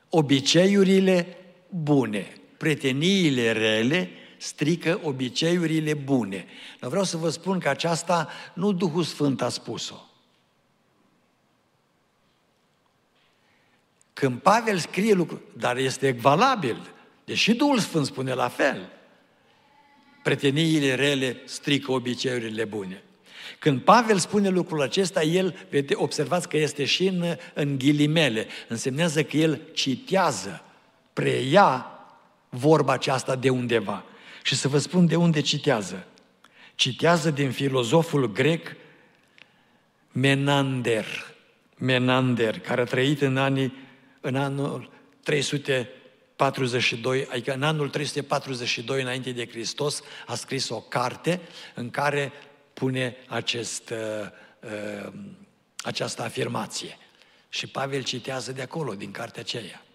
obiceiurile 0.10 1.38
bune. 1.70 2.34
Preteniile 2.58 3.52
rele 3.52 4.10
strică 4.44 5.00
obiceiurile 5.04 5.94
bune. 5.94 6.46
Dar 6.80 6.90
vreau 6.90 7.04
să 7.04 7.18
vă 7.18 7.30
spun 7.30 7.60
că 7.60 7.70
aceasta 7.70 8.30
nu 8.54 8.72
Duhul 8.72 9.04
Sfânt 9.04 9.42
a 9.42 9.50
spus-o. 9.50 10.08
Când 14.14 14.40
Pavel 14.40 14.78
scrie 14.78 15.14
lucruri, 15.14 15.42
dar 15.58 15.78
este 15.78 16.12
valabil, 16.12 16.94
deși 17.26 17.54
Duhul 17.54 17.80
Sfânt 17.80 18.06
spune 18.06 18.34
la 18.34 18.48
fel, 18.48 18.92
preteniile 20.24 20.96
rele 20.96 21.42
strică 21.46 21.92
obiceiurile 21.92 22.66
bune. 22.66 23.04
Când 23.60 23.82
Pavel 23.82 24.18
spune 24.18 24.50
lucrul 24.50 24.82
acesta, 24.82 25.22
el, 25.22 25.66
vede, 25.70 25.96
observați 25.96 26.50
că 26.50 26.58
este 26.58 26.86
și 26.86 27.08
în, 27.08 27.38
în 27.54 27.78
ghilimele, 27.78 28.48
însemnează 28.68 29.24
că 29.24 29.38
el 29.38 29.62
citează, 29.74 30.64
preia 31.14 31.88
vorba 32.50 32.94
aceasta 32.94 33.36
de 33.36 33.50
undeva. 33.50 34.04
Și 34.44 34.56
să 34.56 34.68
vă 34.68 34.78
spun 34.78 35.08
de 35.08 35.16
unde 35.16 35.42
citează. 35.42 36.08
Citează 36.76 37.32
din 37.32 37.52
filozoful 37.52 38.32
grec 38.32 38.76
Menander, 40.12 41.06
Menander, 41.78 42.60
care 42.60 42.82
a 42.82 42.86
trăit 42.86 43.22
în, 43.22 43.38
anii, 43.38 43.74
în 44.22 44.36
anul 44.36 44.92
342, 45.24 47.28
adică 47.32 47.54
în 47.54 47.64
anul 47.64 47.90
342 47.90 49.02
înainte 49.02 49.32
de 49.32 49.48
Hristos, 49.48 50.02
a 50.26 50.36
scris 50.36 50.70
o 50.70 50.80
carte 50.80 51.42
în 51.76 51.90
care 51.90 52.32
pune 52.74 53.16
acest, 53.28 53.90
uh, 53.90 53.98
uh, 55.06 55.14
această 55.78 56.24
afirmație. 56.24 56.98
Și 57.50 57.68
Pavel 57.68 58.04
citează 58.04 58.52
de 58.52 58.62
acolo, 58.62 58.94
din 58.94 59.12
cartea 59.12 59.42
aceea. 59.42 59.86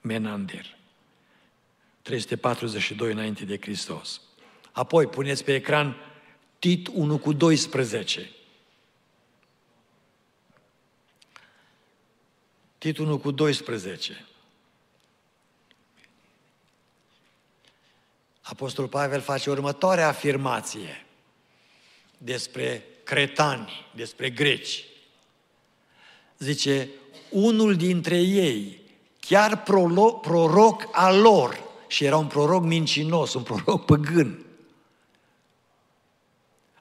Menander. 0.00 0.77
342 2.08 3.12
înainte 3.12 3.44
de 3.44 3.58
Hristos. 3.60 4.20
Apoi 4.72 5.06
puneți 5.06 5.44
pe 5.44 5.54
ecran 5.54 5.96
Tit 6.58 6.88
1 6.92 7.18
cu 7.18 7.32
12. 7.32 8.30
Tit 12.78 12.98
1 12.98 13.18
cu 13.18 13.30
12. 13.30 14.26
Apostolul 18.40 18.90
Pavel 18.90 19.20
face 19.20 19.50
următoarea 19.50 20.08
afirmație 20.08 21.06
despre 22.18 22.84
cretani, 23.04 23.86
despre 23.94 24.30
greci. 24.30 24.84
Zice, 26.38 26.88
unul 27.30 27.76
dintre 27.76 28.20
ei, 28.20 28.80
chiar 29.20 29.62
proroc 30.22 30.88
al 30.92 31.20
lor, 31.20 31.67
și 31.88 32.04
era 32.04 32.16
un 32.16 32.26
proroc 32.26 32.62
mincinos, 32.62 33.34
un 33.34 33.42
proroc 33.42 33.84
păgân, 33.84 34.46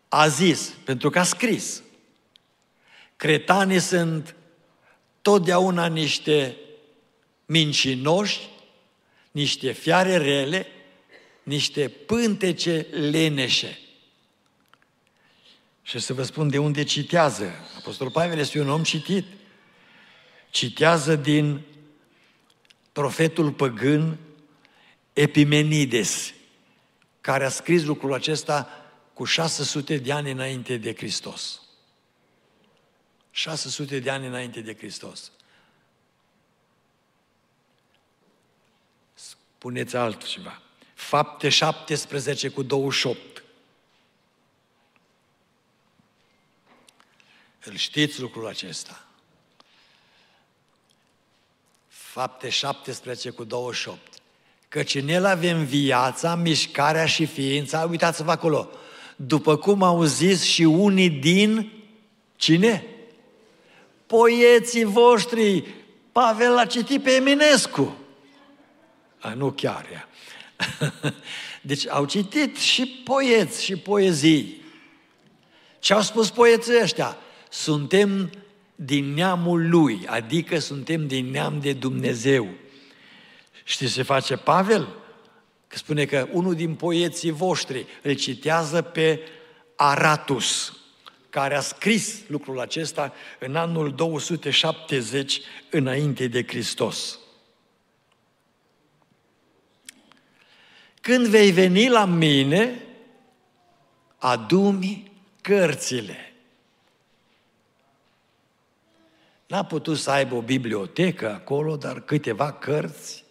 a 0.07 0.27
zis, 0.27 0.73
pentru 0.83 1.09
că 1.09 1.19
a 1.19 1.23
scris, 1.23 1.83
cretanii 3.15 3.79
sunt 3.79 4.35
totdeauna 5.21 5.87
niște 5.87 6.57
mincinoși, 7.45 8.49
niște 9.31 9.71
fiare 9.71 10.17
rele, 10.17 10.67
niște 11.43 11.87
pântece 11.87 12.87
leneșe. 12.91 13.79
Și 15.81 15.99
să 15.99 16.13
vă 16.13 16.23
spun 16.23 16.49
de 16.49 16.57
unde 16.57 16.83
citează. 16.83 17.51
Apostolul 17.77 18.11
Pavel 18.11 18.37
este 18.37 18.59
un 18.59 18.69
om 18.69 18.83
citit. 18.83 19.25
Citează 20.49 21.15
din 21.15 21.61
profetul 22.91 23.51
păgân 23.51 24.17
Epimenides, 25.17 26.33
care 27.21 27.45
a 27.45 27.49
scris 27.49 27.83
lucrul 27.83 28.13
acesta 28.13 28.69
cu 29.13 29.23
600 29.23 29.97
de 29.97 30.11
ani 30.11 30.31
înainte 30.31 30.77
de 30.77 30.95
Hristos. 30.95 31.61
600 33.31 33.99
de 33.99 34.09
ani 34.09 34.27
înainte 34.27 34.61
de 34.61 34.75
Hristos. 34.75 35.31
Spuneți 39.13 39.95
altceva. 39.95 40.61
Fapte 40.93 41.49
17 41.49 42.49
cu 42.49 42.63
28. 42.63 43.43
Îl 47.63 47.75
știți 47.75 48.19
lucrul 48.19 48.47
acesta. 48.47 49.07
Fapte 51.87 52.49
17 52.49 53.29
cu 53.29 53.43
28. 53.43 54.16
Căci 54.69 54.95
în 54.95 55.07
el 55.07 55.25
avem 55.25 55.63
viața, 55.63 56.35
mișcarea 56.35 57.05
și 57.05 57.25
ființa, 57.25 57.87
uitați-vă 57.89 58.31
acolo, 58.31 58.69
după 59.15 59.55
cum 59.55 59.83
au 59.83 60.03
zis 60.03 60.43
și 60.43 60.63
unii 60.63 61.09
din 61.09 61.71
cine? 62.35 62.85
Poieții 64.05 64.83
voștri. 64.83 65.63
Pavel 66.11 66.53
l-a 66.53 66.65
citit 66.65 67.03
pe 67.03 67.11
Eminescu. 67.11 67.97
A, 69.19 69.33
nu 69.33 69.51
chiar 69.51 69.85
ea. 69.91 70.07
Deci 71.61 71.87
au 71.87 72.05
citit 72.05 72.57
și 72.57 72.87
poeți 72.87 73.63
și 73.63 73.75
poezii. 73.75 74.61
Ce 75.79 75.93
au 75.93 76.01
spus 76.01 76.29
poeții 76.29 76.81
ăștia? 76.81 77.17
Suntem 77.49 78.31
din 78.75 79.13
neamul 79.13 79.69
lui, 79.69 80.05
adică 80.05 80.59
suntem 80.59 81.07
din 81.07 81.31
neam 81.31 81.59
de 81.59 81.73
Dumnezeu. 81.73 82.47
Știți 83.67 83.93
ce 83.93 84.01
face 84.01 84.35
Pavel? 84.35 84.87
Că 85.67 85.77
spune 85.77 86.05
că 86.05 86.27
unul 86.31 86.55
din 86.55 86.75
poeții 86.75 87.31
voștri 87.31 87.85
îl 88.01 88.13
citează 88.13 88.81
pe 88.81 89.21
Aratus, 89.75 90.77
care 91.29 91.55
a 91.55 91.59
scris 91.59 92.21
lucrul 92.27 92.59
acesta 92.59 93.13
în 93.39 93.55
anul 93.55 93.95
270 93.95 95.41
înainte 95.69 96.27
de 96.27 96.43
Hristos. 96.47 97.19
Când 101.01 101.25
vei 101.25 101.51
veni 101.51 101.89
la 101.89 102.05
mine, 102.05 102.83
adumi 104.17 105.11
cărțile. 105.41 106.33
N-a 109.47 109.65
putut 109.65 109.97
să 109.97 110.11
aibă 110.11 110.35
o 110.35 110.41
bibliotecă 110.41 111.33
acolo, 111.33 111.75
dar 111.75 112.01
câteva 112.01 112.51
cărți 112.51 113.25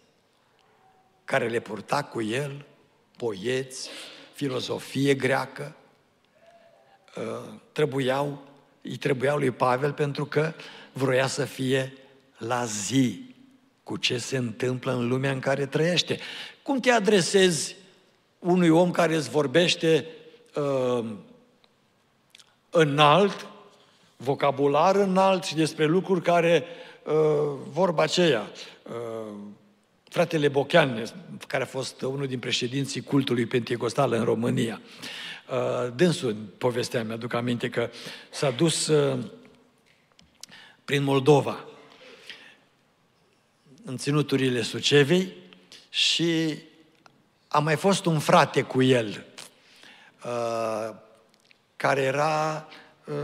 care 1.27 1.49
le 1.49 1.61
purta 1.61 2.03
cu 2.03 2.23
el, 2.23 2.65
poeți, 3.17 3.89
filozofie 4.33 5.15
greacă, 5.15 5.77
uh, 7.17 7.53
trebuiau, 7.73 8.43
îi 8.83 8.97
trebuiau 8.97 9.39
lui 9.39 9.51
Pavel 9.51 9.93
pentru 9.93 10.25
că 10.27 10.53
vroia 10.93 11.27
să 11.27 11.45
fie 11.45 11.93
la 12.39 12.65
zi 12.65 13.35
cu 13.83 13.97
ce 13.97 14.19
se 14.19 14.37
întâmplă 14.37 14.93
în 14.93 15.09
lumea 15.09 15.31
în 15.31 15.41
care 15.41 15.67
trăiește. 15.67 16.19
Cum 16.63 16.81
te 16.81 16.91
adresezi 16.91 17.77
unui 18.39 18.69
om 18.69 18.91
care 18.91 19.15
îți 19.15 19.31
vorbește 19.31 20.07
uh, 20.55 21.05
înalt, 22.71 23.47
vocabular 24.17 24.97
înalt 24.97 25.45
și 25.45 25.55
despre 25.55 25.85
lucruri 25.85 26.23
care, 26.23 26.65
uh, 27.05 27.59
vorba 27.71 28.03
aceea, 28.03 28.51
uh, 28.83 29.35
fratele 30.17 30.49
Bochean, 30.49 31.05
care 31.47 31.63
a 31.63 31.67
fost 31.67 32.01
unul 32.03 32.27
din 32.27 32.39
președinții 32.39 33.01
cultului 33.01 33.47
pentecostal 33.47 34.13
în 34.13 34.25
România, 34.25 34.81
uh, 35.49 35.93
dânsul, 35.97 36.35
povestea 36.59 37.05
mi-aduc 37.05 37.33
aminte 37.33 37.69
că 37.69 37.91
s-a 38.31 38.51
dus 38.51 38.87
uh, 38.87 39.19
prin 40.85 41.03
Moldova. 41.03 41.65
în 43.85 43.97
ținuturile 43.97 44.63
Sucevei 44.63 45.33
și 45.91 46.59
a 47.49 47.59
mai 47.59 47.77
fost 47.77 48.05
un 48.05 48.19
frate 48.19 48.63
cu 48.63 48.83
el, 48.83 49.25
uh, 50.25 50.95
care 51.77 52.01
era 52.01 52.69
uh, 53.05 53.15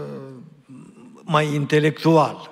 mai 1.23 1.55
intelectual. 1.55 2.52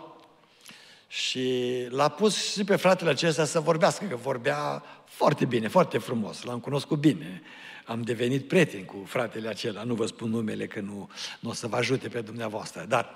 Și 1.13 1.87
l-a 1.89 2.09
pus 2.09 2.53
și 2.53 2.65
pe 2.65 2.77
fratele 2.77 3.11
acesta 3.11 3.45
să 3.45 3.61
vorbească, 3.61 4.05
că 4.05 4.17
vorbea 4.17 4.83
foarte 5.05 5.45
bine, 5.45 5.69
foarte 5.69 5.99
frumos. 5.99 6.43
L-am 6.43 6.59
cunoscut 6.61 6.99
bine. 6.99 7.43
Am 7.85 8.03
devenit 8.03 8.49
prieten 8.49 8.85
cu 8.85 9.05
fratele 9.07 9.49
acela. 9.49 9.83
Nu 9.83 9.95
vă 9.95 10.07
spun 10.07 10.31
numele, 10.31 10.67
că 10.67 10.81
nu, 10.81 11.11
nu 11.41 11.51
o 11.51 11.53
să 11.53 11.67
vă 11.67 11.77
ajute 11.77 12.09
pe 12.09 12.21
dumneavoastră. 12.21 12.85
Dar 12.89 13.15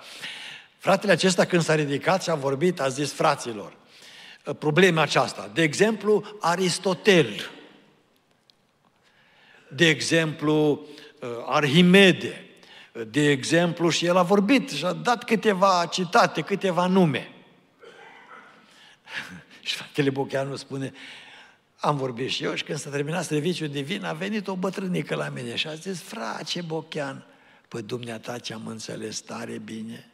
fratele 0.77 1.11
acesta, 1.11 1.45
când 1.45 1.61
s-a 1.61 1.75
ridicat 1.75 2.23
și 2.23 2.29
a 2.29 2.35
vorbit, 2.35 2.79
a 2.79 2.87
zis 2.87 3.11
fraților, 3.11 3.77
problema 4.59 5.01
aceasta. 5.01 5.51
De 5.53 5.61
exemplu, 5.61 6.23
Aristotel. 6.39 7.49
De 9.69 9.87
exemplu, 9.87 10.85
Arhimede. 11.45 12.45
De 13.07 13.29
exemplu, 13.29 13.89
și 13.89 14.05
el 14.05 14.17
a 14.17 14.23
vorbit 14.23 14.69
și 14.69 14.85
a 14.85 14.93
dat 14.93 15.23
câteva 15.23 15.87
citate, 15.91 16.41
câteva 16.41 16.87
nume. 16.87 17.29
și 19.67 19.75
fratele 19.75 20.09
Bocheanu 20.09 20.55
spune, 20.55 20.93
am 21.75 21.97
vorbit 21.97 22.29
și 22.29 22.43
eu 22.43 22.53
și 22.53 22.63
când 22.63 22.77
s-a 22.77 22.89
terminat 22.89 23.23
serviciul 23.23 23.67
divin, 23.67 24.05
a 24.05 24.13
venit 24.13 24.47
o 24.47 24.55
bătrânică 24.55 25.15
la 25.15 25.29
mine 25.29 25.55
și 25.55 25.67
a 25.67 25.73
zis, 25.73 26.01
frate 26.01 26.61
Bochean, 26.61 27.25
păi 27.67 27.81
dumneata 27.81 28.37
ce-am 28.37 28.67
înțeles 28.67 29.19
tare 29.19 29.57
bine. 29.57 30.09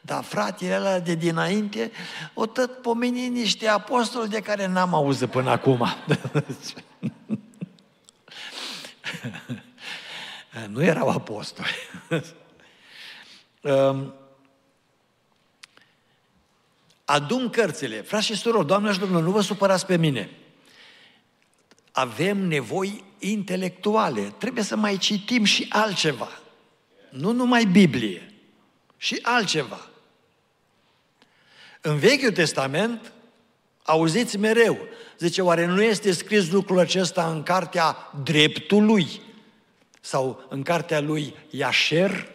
Dar 0.00 0.24
fratele 0.24 0.76
ăla 0.76 0.98
de 0.98 1.14
dinainte 1.14 1.90
o 2.34 2.46
tot 2.46 2.82
pomeni 2.82 3.28
niște 3.28 3.68
apostoli 3.68 4.28
de 4.28 4.40
care 4.40 4.66
n-am 4.66 4.94
auzit 4.94 5.30
până 5.30 5.50
acum. 5.50 5.86
nu 10.68 10.82
erau 10.82 11.08
apostoli. 11.08 11.76
Um, 13.64 14.14
adun 17.04 17.50
cărțile. 17.50 18.00
Frați 18.00 18.26
și 18.26 18.36
surori, 18.36 18.66
doamne 18.66 18.92
și 18.92 18.98
domnule, 18.98 19.22
nu 19.22 19.30
vă 19.30 19.40
supărați 19.40 19.86
pe 19.86 19.96
mine. 19.96 20.30
Avem 21.92 22.38
nevoi 22.38 23.04
intelectuale. 23.18 24.34
Trebuie 24.38 24.64
să 24.64 24.76
mai 24.76 24.96
citim 24.96 25.44
și 25.44 25.66
altceva. 25.68 26.28
Nu 27.10 27.32
numai 27.32 27.64
Biblie. 27.64 28.32
Și 28.96 29.18
altceva. 29.22 29.86
În 31.80 31.98
Vechiul 31.98 32.32
Testament, 32.32 33.12
auziți 33.82 34.36
mereu, 34.36 34.78
zice, 35.18 35.42
oare 35.42 35.66
nu 35.66 35.82
este 35.82 36.12
scris 36.12 36.50
lucrul 36.50 36.78
acesta 36.78 37.30
în 37.30 37.42
cartea 37.42 37.96
dreptului? 38.22 39.20
Sau 40.00 40.46
în 40.48 40.62
cartea 40.62 41.00
lui 41.00 41.34
Iașer? 41.50 42.31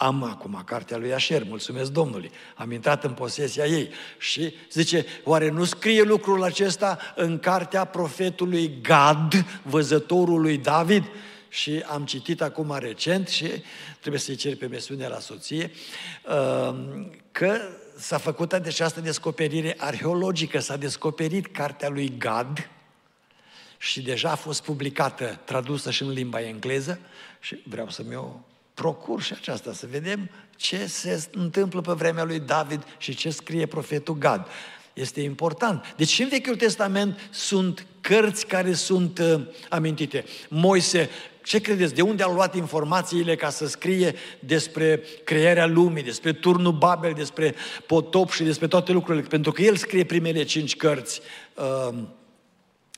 Am 0.00 0.22
acum 0.22 0.62
cartea 0.64 0.96
lui 0.96 1.08
Iașer, 1.08 1.44
mulțumesc 1.44 1.90
Domnului. 1.90 2.30
Am 2.54 2.72
intrat 2.72 3.04
în 3.04 3.12
posesia 3.12 3.66
ei. 3.66 3.90
Și 4.18 4.54
zice, 4.70 5.06
oare 5.24 5.50
nu 5.50 5.64
scrie 5.64 6.02
lucrul 6.02 6.42
acesta 6.42 6.98
în 7.14 7.38
cartea 7.38 7.84
profetului 7.84 8.78
Gad, 8.82 9.44
văzătorul 9.62 10.58
David? 10.62 11.04
Și 11.48 11.82
am 11.86 12.04
citit 12.04 12.42
acum 12.42 12.76
recent 12.78 13.28
și 13.28 13.50
trebuie 14.00 14.20
să-i 14.20 14.34
cer 14.34 14.56
pe 14.56 14.66
mesiune 14.66 15.08
la 15.08 15.18
soție, 15.18 15.70
uh, 16.28 16.74
că 17.32 17.58
s-a 17.96 18.18
făcut 18.18 18.52
această 18.52 19.00
descoperire 19.00 19.74
arheologică, 19.78 20.58
s-a 20.58 20.76
descoperit 20.76 21.46
cartea 21.46 21.88
lui 21.88 22.12
Gad 22.18 22.70
și 23.78 24.02
deja 24.02 24.30
a 24.30 24.34
fost 24.34 24.62
publicată, 24.62 25.40
tradusă 25.44 25.90
și 25.90 26.02
în 26.02 26.10
limba 26.10 26.40
engleză 26.40 27.00
și 27.40 27.62
vreau 27.64 27.90
să-mi 27.90 28.16
o 28.16 28.40
procur 28.80 29.22
și 29.22 29.32
aceasta, 29.32 29.72
să 29.72 29.86
vedem 29.90 30.30
ce 30.56 30.86
se 30.86 31.28
întâmplă 31.32 31.80
pe 31.80 31.92
vremea 31.92 32.24
lui 32.24 32.38
David 32.38 32.82
și 32.98 33.14
ce 33.14 33.30
scrie 33.30 33.66
profetul 33.66 34.18
Gad. 34.18 34.46
Este 34.92 35.20
important. 35.20 35.94
Deci 35.96 36.08
și 36.08 36.22
în 36.22 36.28
Vechiul 36.28 36.56
Testament 36.56 37.28
sunt 37.30 37.86
cărți 38.00 38.46
care 38.46 38.72
sunt 38.72 39.18
uh, 39.18 39.40
amintite. 39.68 40.24
Moise, 40.48 41.08
ce 41.44 41.60
credeți? 41.60 41.94
De 41.94 42.02
unde 42.02 42.22
a 42.22 42.32
luat 42.32 42.54
informațiile 42.54 43.36
ca 43.36 43.50
să 43.50 43.66
scrie 43.66 44.14
despre 44.38 45.02
crearea 45.24 45.66
lumii, 45.66 46.02
despre 46.02 46.32
turnul 46.32 46.72
Babel, 46.72 47.12
despre 47.12 47.54
potop 47.86 48.30
și 48.30 48.42
despre 48.42 48.66
toate 48.66 48.92
lucrurile? 48.92 49.26
Pentru 49.28 49.52
că 49.52 49.62
el 49.62 49.76
scrie 49.76 50.04
primele 50.04 50.42
cinci 50.42 50.76
cărți 50.76 51.20
uh, 51.54 51.98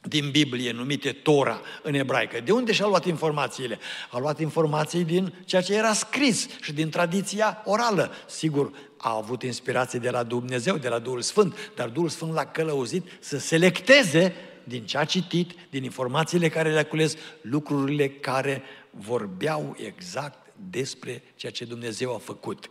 din 0.09 0.31
Biblie, 0.31 0.73
numite 0.73 1.12
Tora 1.12 1.61
în 1.83 1.95
ebraică. 1.95 2.41
De 2.41 2.53
unde 2.53 2.73
și-a 2.73 2.87
luat 2.87 3.07
informațiile? 3.07 3.79
A 4.11 4.19
luat 4.19 4.41
informații 4.41 5.05
din 5.05 5.35
ceea 5.45 5.62
ce 5.62 5.75
era 5.75 5.93
scris 5.93 6.49
și 6.61 6.73
din 6.73 6.91
tradiția 6.91 7.62
orală. 7.65 8.12
Sigur, 8.29 8.73
a 8.97 9.17
avut 9.17 9.43
inspirație 9.43 9.99
de 9.99 10.11
la 10.11 10.23
Dumnezeu, 10.23 10.77
de 10.77 10.88
la 10.88 10.99
Duhul 10.99 11.23
Sfânt, 11.23 11.73
dar 11.75 11.88
Duhul 11.88 12.09
Sfânt 12.09 12.33
l-a 12.33 12.47
călăuzit 12.47 13.07
să 13.21 13.38
selecteze 13.38 14.35
din 14.65 14.85
ce 14.85 14.99
a 14.99 15.05
citit, 15.05 15.51
din 15.71 15.85
informațiile 15.85 16.49
care 16.49 16.73
le-a 16.73 16.87
cules, 16.87 17.17
lucrurile 17.41 18.09
care 18.09 18.62
vorbeau 18.91 19.77
exact 19.79 20.53
despre 20.71 21.23
ceea 21.37 21.53
ce 21.53 21.65
Dumnezeu 21.65 22.15
a 22.15 22.19
făcut. 22.19 22.71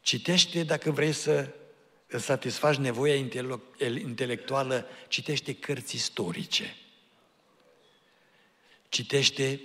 Citește 0.00 0.62
dacă 0.62 0.90
vrei 0.90 1.12
să 1.12 1.48
îți 2.14 2.24
satisfaci 2.24 2.76
nevoia 2.76 3.14
intelectuală, 3.78 4.86
citește 5.08 5.54
cărți 5.54 5.94
istorice. 5.94 6.76
Citește 8.88 9.60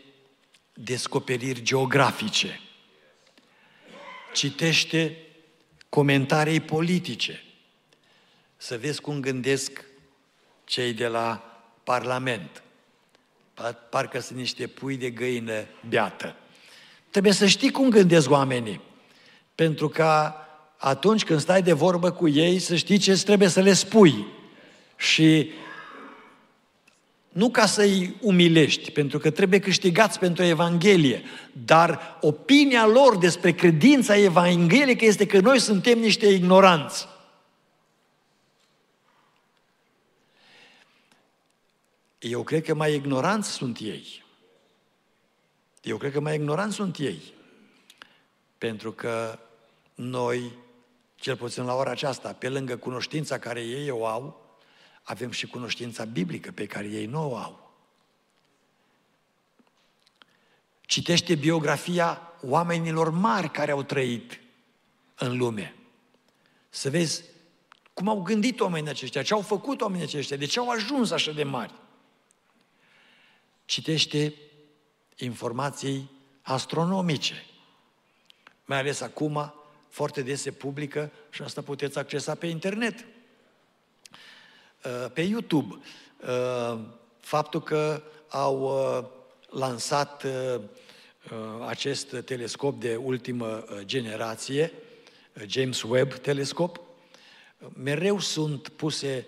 descoperiri 0.74 1.62
geografice. 1.62 2.60
Citește 4.34 5.18
comentarii 5.90 6.60
politice. 6.60 7.44
Să 8.58 8.78
vezi 8.78 9.02
cum 9.02 9.20
gândesc 9.20 9.86
cei 10.64 10.94
de 10.94 11.08
la 11.08 11.62
Parlament. 11.84 12.64
Parcă 13.90 14.20
sunt 14.20 14.38
niște 14.38 14.68
pui 14.68 14.98
de 14.98 15.10
găină 15.10 15.66
beată. 15.90 16.36
Trebuie 17.10 17.34
să 17.34 17.48
știi 17.48 17.72
cum 17.72 17.90
gândesc 17.90 18.30
oamenii. 18.30 18.82
Pentru 19.56 19.90
că 19.90 20.34
atunci 20.82 21.24
când 21.24 21.40
stai 21.40 21.62
de 21.62 21.74
vorbă 21.74 22.12
cu 22.12 22.28
ei, 22.28 22.60
să 22.60 22.76
știi 22.76 22.98
ce 22.98 23.24
trebuie 23.24 23.48
să 23.48 23.62
le 23.62 23.74
spui. 23.74 24.26
Și 24.96 25.52
nu 27.30 27.50
ca 27.50 27.66
să-i 27.66 28.16
umilești, 28.22 28.92
pentru 28.92 29.20
că 29.20 29.30
trebuie 29.30 29.60
câștigați 29.60 30.20
pentru 30.20 30.44
Evanghelie, 30.44 31.24
dar 31.66 32.18
opinia 32.22 32.86
lor 32.86 33.18
despre 33.18 33.52
credința 33.52 34.18
evanghelică 34.18 35.06
este 35.06 35.26
că 35.26 35.40
noi 35.40 35.60
suntem 35.60 36.00
niște 36.00 36.28
ignoranți. 36.28 37.08
Eu 42.20 42.44
cred 42.44 42.64
că 42.64 42.74
mai 42.74 42.96
ignoranți 42.96 43.50
sunt 43.50 43.78
ei. 43.80 44.24
Eu 45.82 45.98
cred 45.98 46.12
că 46.12 46.20
mai 46.20 46.36
ignoranți 46.36 46.76
sunt 46.76 46.98
ei. 46.98 47.22
Pentru 48.58 48.92
că 48.92 49.40
noi 49.96 50.52
cel 51.20 51.38
puțin 51.38 51.64
la 51.64 51.74
ora 51.74 51.92
aceasta, 51.92 52.34
pe 52.34 52.50
lângă 52.50 52.78
cunoștința 52.78 53.40
care 53.40 53.62
ei 53.62 53.90
o 53.90 54.06
au, 54.06 54.58
avem 55.04 55.32
și 55.32 55.48
cunoștința 55.48 56.06
biblică 56.06 56.52
pe 56.52 56.66
care 56.66 56.88
ei 56.88 57.06
nu 57.06 57.32
o 57.32 57.36
au. 57.36 57.72
Citește 60.82 61.36
biografia 61.36 62.22
oamenilor 62.42 63.10
mari 63.10 63.52
care 63.52 63.72
au 63.72 63.84
trăit 63.84 64.40
în 65.16 65.38
lume. 65.38 65.76
Să 66.70 66.90
vezi 66.90 67.24
cum 67.94 68.08
au 68.08 68.22
gândit 68.22 68.60
oamenii 68.60 68.90
aceștia, 68.90 69.24
ce 69.24 69.34
au 69.34 69.42
făcut 69.42 69.82
oamenii 69.82 70.06
aceștia, 70.06 70.38
de 70.38 70.46
ce 70.46 70.60
au 70.60 70.70
ajuns 70.70 71.12
așa 71.12 71.32
de 71.32 71.44
mari. 71.44 71.74
Citește 73.66 74.34
informații 75.16 76.12
astronomice, 76.42 77.46
mai 78.66 78.78
ales 78.78 79.02
acum 79.02 79.54
foarte 79.90 80.22
des 80.22 80.42
se 80.42 80.52
publică 80.52 81.12
și 81.30 81.42
asta 81.42 81.62
puteți 81.62 81.98
accesa 81.98 82.36
pe 82.36 82.48
internet, 82.48 83.06
uh, 84.84 85.12
pe 85.14 85.22
YouTube. 85.22 85.80
Uh, 86.22 86.80
faptul 87.20 87.62
că 87.62 88.04
au 88.28 88.62
uh, 88.62 89.06
lansat 89.50 90.26
acest 91.68 92.16
telescop 92.26 92.80
de 92.80 92.96
ultimă 92.96 93.64
generație, 93.80 94.72
James 95.48 95.82
Webb 95.82 96.14
telescop, 96.14 96.80
mereu 97.74 98.20
sunt 98.20 98.70
puse 98.70 99.28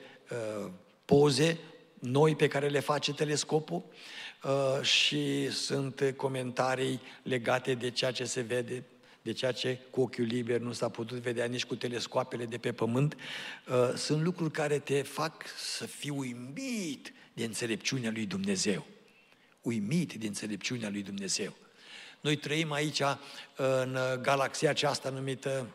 poze 1.05 1.57
noi 1.99 2.35
pe 2.35 2.47
care 2.47 2.67
le 2.67 2.79
face 2.79 3.13
telescopul 3.13 3.83
și 4.81 5.51
sunt 5.51 6.13
comentarii 6.15 7.01
legate 7.23 7.73
de 7.73 7.89
ceea 7.89 8.11
ce 8.11 8.23
se 8.23 8.41
vede 8.41 8.83
de 9.21 9.31
ceea 9.31 9.51
ce 9.51 9.79
cu 9.89 10.01
ochiul 10.01 10.25
liber 10.25 10.59
nu 10.59 10.71
s-a 10.71 10.89
putut 10.89 11.17
vedea 11.17 11.45
nici 11.45 11.65
cu 11.65 11.75
telescoapele 11.75 12.45
de 12.45 12.57
pe 12.57 12.71
pământ, 12.71 13.15
uh, 13.67 13.93
sunt 13.95 14.23
lucruri 14.23 14.51
care 14.51 14.79
te 14.79 15.01
fac 15.01 15.45
să 15.57 15.85
fii 15.85 16.09
uimit 16.09 17.13
de 17.33 17.43
înțelepciunea 17.43 18.11
lui 18.11 18.25
Dumnezeu. 18.25 18.85
Uimit 19.61 20.13
de 20.13 20.27
înțelepciunea 20.27 20.89
lui 20.89 21.01
Dumnezeu. 21.01 21.53
Noi 22.21 22.35
trăim 22.35 22.71
aici 22.71 22.99
uh, 22.99 23.15
în 23.55 23.97
galaxia 24.21 24.69
aceasta 24.69 25.09
numită 25.09 25.67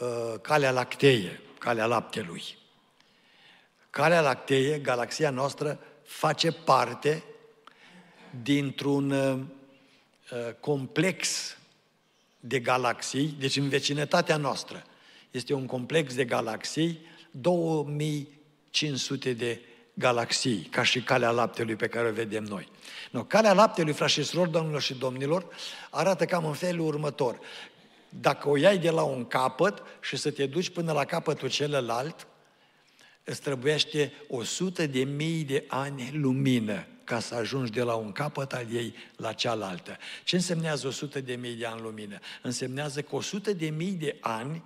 uh, 0.00 0.34
Calea 0.40 0.70
Lacteie, 0.70 1.40
Calea 1.58 1.86
Laptelui. 1.86 2.58
Calea 3.90 4.20
Lacteie, 4.20 4.78
galaxia 4.78 5.30
noastră, 5.30 5.80
face 6.04 6.52
parte 6.52 7.24
dintr-un 8.42 9.10
uh, 9.10 10.54
complex 10.60 11.54
de 12.40 12.58
galaxii, 12.58 13.36
deci 13.38 13.56
în 13.56 13.68
vecinătatea 13.68 14.36
noastră. 14.36 14.84
Este 15.30 15.54
un 15.54 15.66
complex 15.66 16.14
de 16.14 16.24
galaxii, 16.24 17.00
2500 17.30 19.32
de 19.32 19.60
galaxii, 19.94 20.68
ca 20.70 20.82
și 20.82 21.02
calea 21.02 21.30
laptelui 21.30 21.76
pe 21.76 21.88
care 21.88 22.08
o 22.08 22.12
vedem 22.12 22.44
noi. 22.44 22.68
No, 23.10 23.24
calea 23.24 23.52
laptelui, 23.52 23.92
frați 23.92 24.12
și 24.12 24.22
surori, 24.22 24.50
domnilor 24.50 24.80
și 24.80 24.94
domnilor, 24.94 25.46
arată 25.90 26.24
cam 26.24 26.44
în 26.44 26.52
felul 26.52 26.86
următor. 26.86 27.38
Dacă 28.08 28.48
o 28.48 28.56
iai 28.56 28.78
de 28.78 28.90
la 28.90 29.02
un 29.02 29.26
capăt 29.26 29.82
și 30.00 30.16
să 30.16 30.30
te 30.30 30.46
duci 30.46 30.70
până 30.70 30.92
la 30.92 31.04
capătul 31.04 31.50
celălalt, 31.50 32.26
îți 33.24 33.40
trebuiește 33.40 34.12
100 34.28 34.86
de 34.86 35.04
mii 35.04 35.44
de 35.44 35.64
ani 35.68 36.10
lumină 36.12 36.86
ca 37.10 37.20
să 37.20 37.34
ajungi 37.34 37.70
de 37.70 37.82
la 37.82 37.94
un 37.94 38.12
capăt 38.12 38.52
al 38.52 38.66
ei 38.72 38.94
la 39.16 39.32
cealaltă. 39.32 39.98
Ce 40.24 40.36
însemnează 40.36 40.86
100 40.86 41.20
de 41.20 41.34
mii 41.34 41.54
de 41.54 41.66
ani 41.66 41.80
lumină? 41.80 42.18
Însemnează 42.42 43.02
că 43.02 43.16
100 43.16 43.52
de 43.52 43.70
mii 43.70 43.92
de 43.92 44.16
ani 44.20 44.62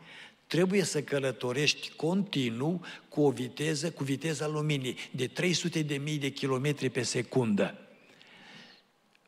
trebuie 0.47 0.83
să 0.83 1.03
călătorești 1.03 1.93
continuu 1.97 2.85
cu 3.09 3.23
o 3.23 3.31
viteză, 3.31 3.91
cu 3.91 4.05
viteza 4.05 4.47
luminii 4.47 4.97
de 5.11 5.27
300 5.27 5.83
de 5.83 5.97
mii 5.97 6.19
de 6.19 6.29
kilometri 6.29 6.91
pe 6.91 7.03
secundă. 7.03 7.79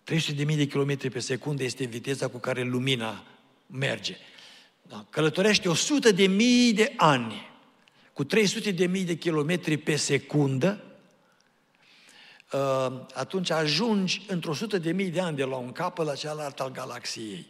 300 0.04 0.36
de 0.36 0.44
mii 0.44 0.56
de 0.56 0.66
kilometri 0.66 1.10
pe 1.10 1.18
secundă 1.18 1.62
este 1.62 1.84
viteza 1.84 2.28
cu 2.28 2.38
care 2.38 2.62
lumina 2.62 3.24
merge. 3.66 4.16
Da? 4.82 5.06
Călătorește 5.10 5.68
100 5.68 6.12
de 6.12 6.26
mii 6.26 6.72
de 6.72 6.92
ani 6.96 7.50
cu 8.12 8.24
300 8.24 8.70
de 8.70 8.86
mii 8.86 9.04
de 9.04 9.14
kilometri 9.14 9.76
pe 9.76 9.96
secundă, 9.96 10.80
uh, 10.84 10.85
atunci 13.14 13.50
ajungi 13.50 14.22
într-o 14.28 14.54
sută 14.54 14.78
de 14.78 14.92
mii 14.92 15.10
de 15.10 15.20
ani 15.20 15.36
de 15.36 15.44
la 15.44 15.56
un 15.56 15.72
capăt 15.72 16.06
la 16.06 16.14
cealaltă 16.14 16.62
al 16.62 16.70
galaxiei. 16.70 17.46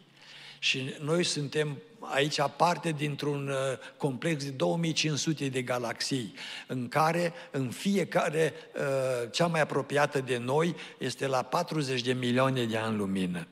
Și 0.59 0.95
noi 0.99 1.23
suntem 1.23 1.77
aici 1.99 2.41
parte 2.57 2.91
dintr-un 2.91 3.47
uh, 3.47 3.55
complex 3.97 4.43
de 4.43 4.49
2500 4.49 5.49
de 5.49 5.61
galaxii, 5.61 6.33
în 6.67 6.87
care 6.87 7.33
în 7.51 7.69
fiecare, 7.69 8.53
uh, 8.75 9.31
cea 9.31 9.47
mai 9.47 9.61
apropiată 9.61 10.21
de 10.21 10.37
noi, 10.37 10.75
este 10.97 11.27
la 11.27 11.41
40 11.41 12.01
de 12.01 12.13
milioane 12.13 12.63
de 12.63 12.77
ani 12.77 12.97
lumină. 12.97 13.47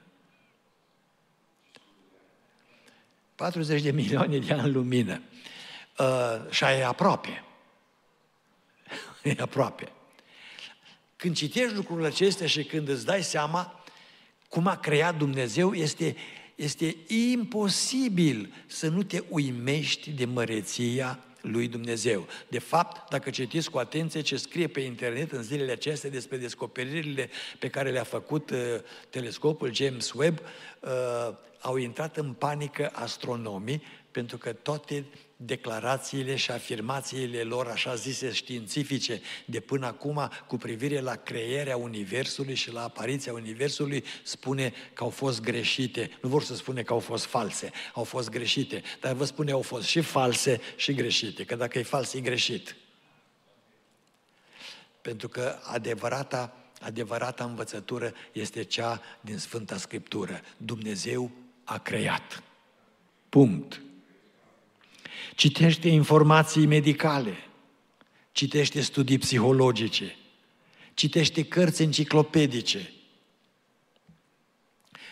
40 3.36 3.82
de 3.82 3.92
milioane 3.92 4.38
de 4.38 4.54
ani 4.54 4.72
lumină. 4.72 5.22
Uh, 5.98 6.50
și 6.50 6.64
e 6.64 6.86
aproape. 6.86 7.44
e 9.24 9.36
aproape. 9.40 9.92
Când 11.16 11.36
citești 11.36 11.76
lucrurile 11.76 12.08
acestea 12.08 12.48
și 12.48 12.64
când 12.64 12.88
îți 12.88 13.06
dai 13.06 13.24
seama 13.24 13.84
cum 14.50 14.68
a 14.68 14.78
creat 14.78 15.18
Dumnezeu, 15.18 15.74
este, 15.74 16.16
este 16.56 16.96
imposibil 17.08 18.54
să 18.66 18.88
nu 18.88 19.04
te 19.04 19.24
uimești 19.30 20.12
de 20.12 20.26
măreția 20.26 21.20
lui 21.42 21.68
Dumnezeu. 21.68 22.28
De 22.48 22.60
fapt, 22.60 23.10
dacă 23.10 23.30
citiți 23.30 23.70
cu 23.70 23.78
atenție 23.78 24.22
ce 24.22 24.38
scrie 24.38 24.68
pe 24.68 24.80
internet 24.80 25.32
în 25.32 25.44
zilele 25.44 25.72
acestea 25.72 26.10
despre 26.10 26.38
descoperirile 26.38 27.30
pe 27.60 27.70
care 27.70 27.92
le-a 27.92 28.04
făcut 28.04 28.50
uh, 28.50 28.58
telescopul 29.10 29.74
James 29.74 30.12
Webb, 30.12 30.40
uh, 30.40 30.90
au 31.60 31.76
intrat 31.76 32.18
în 32.18 32.34
panică 32.34 32.90
astronomii 32.94 33.82
pentru 34.12 34.38
că 34.38 34.54
toate 34.54 35.06
declarațiile 35.38 36.36
și 36.36 36.52
afirmațiile 36.52 37.42
lor, 37.42 37.68
așa 37.68 37.96
zise 37.96 38.32
științifice, 38.32 39.22
de 39.46 39.60
până 39.60 39.86
acum, 39.86 40.30
cu 40.48 40.58
privire 40.58 41.00
la 41.00 41.16
creierea 41.16 41.78
Universului 41.78 42.56
și 42.56 42.72
la 42.72 42.84
apariția 42.84 43.34
Universului, 43.34 44.04
spune 44.24 44.74
că 44.94 45.04
au 45.04 45.10
fost 45.10 45.42
greșite. 45.42 46.12
Nu 46.22 46.30
vor 46.30 46.44
să 46.44 46.56
spune 46.56 46.84
că 46.84 46.94
au 46.94 47.00
fost 47.00 47.26
false, 47.26 47.72
au 47.94 48.04
fost 48.04 48.30
greșite. 48.30 48.84
Dar 49.02 49.14
vă 49.14 49.26
spune 49.26 49.52
au 49.52 49.62
fost 49.62 49.88
și 49.88 50.02
false 50.02 50.62
și 50.76 50.94
greșite, 50.94 51.44
că 51.44 51.56
dacă 51.56 51.80
e 51.80 51.84
fals, 51.84 52.14
e 52.14 52.20
greșit. 52.20 52.76
Pentru 55.02 55.28
că 55.28 55.60
adevărata, 55.64 56.58
adevărata 56.82 57.44
învățătură 57.44 58.14
este 58.32 58.64
cea 58.64 59.02
din 59.22 59.38
Sfânta 59.38 59.78
Scriptură. 59.78 60.42
Dumnezeu 60.58 61.32
a 61.64 61.78
creat. 61.78 62.44
Punct. 63.30 63.85
Citește 65.36 65.88
informații 65.88 66.66
medicale, 66.66 67.38
citește 68.32 68.82
studii 68.82 69.18
psihologice, 69.18 70.16
citește 70.94 71.46
cărți 71.46 71.82
enciclopedice. 71.82 72.94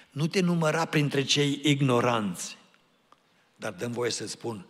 Nu 0.10 0.28
te 0.28 0.40
număra 0.40 0.86
printre 0.86 1.24
cei 1.24 1.60
ignoranți, 1.64 2.58
dar 3.56 3.72
dăm 3.72 3.92
voie 3.92 4.12
să 4.12 4.28
spun, 4.28 4.66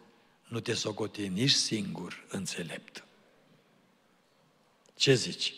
nu 0.48 0.60
te 0.60 0.74
socoti 0.74 1.28
nici 1.28 1.52
singur 1.52 2.26
înțelept. 2.30 3.06
Ce 4.96 5.14
zici? 5.14 5.54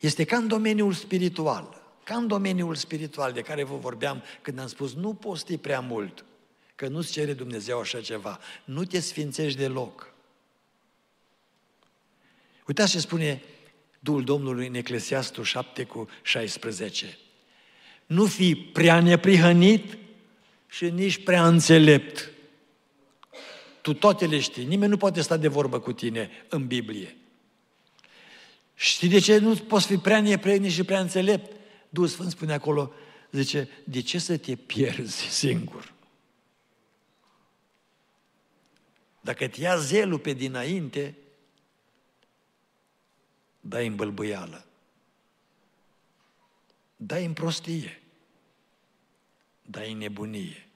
Este 0.00 0.24
ca 0.24 0.36
în 0.36 0.48
domeniul 0.48 0.92
spiritual, 0.92 1.82
ca 2.04 2.16
în 2.16 2.26
domeniul 2.26 2.74
spiritual 2.74 3.32
de 3.32 3.40
care 3.40 3.62
vă 3.62 3.76
vorbeam 3.76 4.22
când 4.42 4.58
am 4.58 4.66
spus 4.66 4.94
nu 4.94 5.14
posti 5.14 5.58
prea 5.58 5.80
mult 5.80 6.24
că 6.78 6.88
nu-ți 6.88 7.12
cere 7.12 7.32
Dumnezeu 7.32 7.80
așa 7.80 8.00
ceva. 8.00 8.40
Nu 8.64 8.84
te 8.84 9.00
sfințești 9.00 9.58
deloc. 9.58 10.14
Uitați 12.66 12.90
ce 12.90 12.98
spune 12.98 13.42
Duhul 13.98 14.24
Domnului 14.24 14.66
în 14.66 14.74
Eclesiastul 14.74 15.44
7 15.44 15.84
cu 15.84 16.08
16. 16.22 17.18
Nu 18.06 18.26
fi 18.26 18.54
prea 18.54 19.00
neprihănit 19.00 19.98
și 20.68 20.90
nici 20.90 21.22
prea 21.22 21.46
înțelept. 21.46 22.30
Tu 23.80 23.94
toate 23.94 24.26
le 24.26 24.40
știi. 24.40 24.64
Nimeni 24.64 24.90
nu 24.90 24.96
poate 24.96 25.20
sta 25.20 25.36
de 25.36 25.48
vorbă 25.48 25.80
cu 25.80 25.92
tine 25.92 26.30
în 26.48 26.66
Biblie. 26.66 27.16
Știi 28.74 29.08
de 29.08 29.18
ce 29.18 29.38
nu 29.38 29.54
poți 29.54 29.86
fi 29.86 29.96
prea 29.96 30.20
neprihănit 30.20 30.72
și 30.72 30.84
prea 30.84 31.00
înțelept? 31.00 31.56
Duhul 31.88 32.08
Sfânt 32.08 32.30
spune 32.30 32.52
acolo, 32.52 32.92
zice, 33.30 33.68
de 33.84 34.00
ce 34.00 34.18
să 34.18 34.36
te 34.36 34.56
pierzi 34.56 35.22
singur? 35.28 35.96
Dacă 39.28 39.48
te 39.48 39.60
ia 39.60 39.76
zelul 39.76 40.18
pe 40.18 40.32
dinainte, 40.32 41.14
dai 43.60 43.86
în 43.86 43.96
bălbâială. 43.96 44.66
Dai 46.96 47.24
în 47.24 47.32
prostie. 47.32 48.02
Dai 49.62 49.92
în 49.92 49.98
nebunie. 49.98 50.68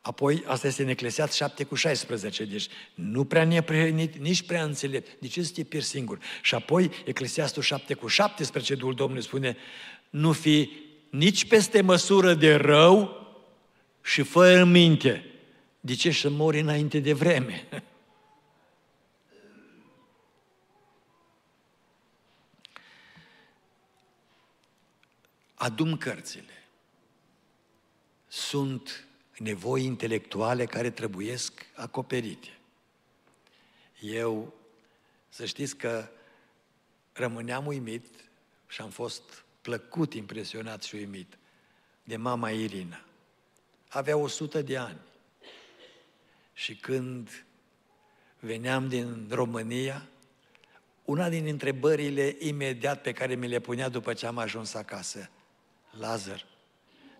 Apoi, 0.00 0.42
asta 0.46 0.66
este 0.66 0.82
în 0.82 0.88
Eclesiat 0.88 1.32
7 1.32 1.64
cu 1.64 1.74
16, 1.74 2.44
deci 2.44 2.68
nu 2.94 3.24
prea 3.24 3.44
neprihănit, 3.44 4.16
nici 4.16 4.42
prea 4.42 4.64
înțelept. 4.64 5.20
De 5.20 5.26
ce 5.26 5.42
să 5.42 5.52
te 5.54 5.64
pierzi 5.64 5.88
singur? 5.88 6.18
Și 6.42 6.54
apoi, 6.54 6.90
Eclesiastul 7.04 7.62
7 7.62 7.94
cu 7.94 8.06
17, 8.06 8.74
Duhul 8.74 8.94
Domnului 8.94 9.22
spune, 9.22 9.56
nu 10.10 10.32
fi 10.32 10.70
nici 11.10 11.44
peste 11.44 11.80
măsură 11.80 12.34
de 12.34 12.54
rău 12.54 13.26
și 14.02 14.22
fără 14.22 14.64
minte. 14.64 15.27
De 15.88 15.94
ce 15.94 16.10
să 16.10 16.28
mori 16.28 16.60
înainte 16.60 17.00
de 17.00 17.12
vreme? 17.12 17.68
Adum 25.54 25.96
cărțile. 25.96 26.68
Sunt 28.26 29.06
nevoi 29.38 29.84
intelectuale 29.84 30.66
care 30.66 30.90
trebuiesc 30.90 31.66
acoperite. 31.74 32.58
Eu, 34.00 34.54
să 35.28 35.44
știți 35.44 35.76
că 35.76 36.08
rămâneam 37.12 37.66
uimit 37.66 38.06
și 38.66 38.80
am 38.80 38.90
fost 38.90 39.44
plăcut 39.60 40.14
impresionat 40.14 40.82
și 40.82 40.94
uimit 40.94 41.38
de 42.04 42.16
mama 42.16 42.50
Irina. 42.50 43.04
Avea 43.88 44.16
100 44.16 44.62
de 44.62 44.76
ani. 44.76 45.06
Și 46.58 46.74
când 46.74 47.44
veneam 48.38 48.88
din 48.88 49.26
România, 49.30 50.08
una 51.04 51.28
din 51.28 51.46
întrebările 51.46 52.36
imediat 52.38 53.02
pe 53.02 53.12
care 53.12 53.34
mi 53.34 53.48
le 53.48 53.60
punea 53.60 53.88
după 53.88 54.12
ce 54.12 54.26
am 54.26 54.38
ajuns 54.38 54.74
acasă, 54.74 55.30
Lazar, 55.90 56.46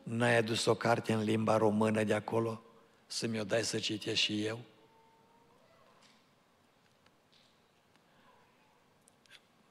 N-ai 0.03 0.37
adus 0.37 0.65
o 0.65 0.75
carte 0.75 1.13
în 1.13 1.23
limba 1.23 1.57
română 1.57 2.05
de 2.05 2.15
acolo? 2.15 2.63
Să 3.07 3.27
mi-o 3.27 3.45
dai 3.45 3.65
să 3.65 3.79
citesc 3.79 4.21
și 4.21 4.45
eu? 4.45 4.61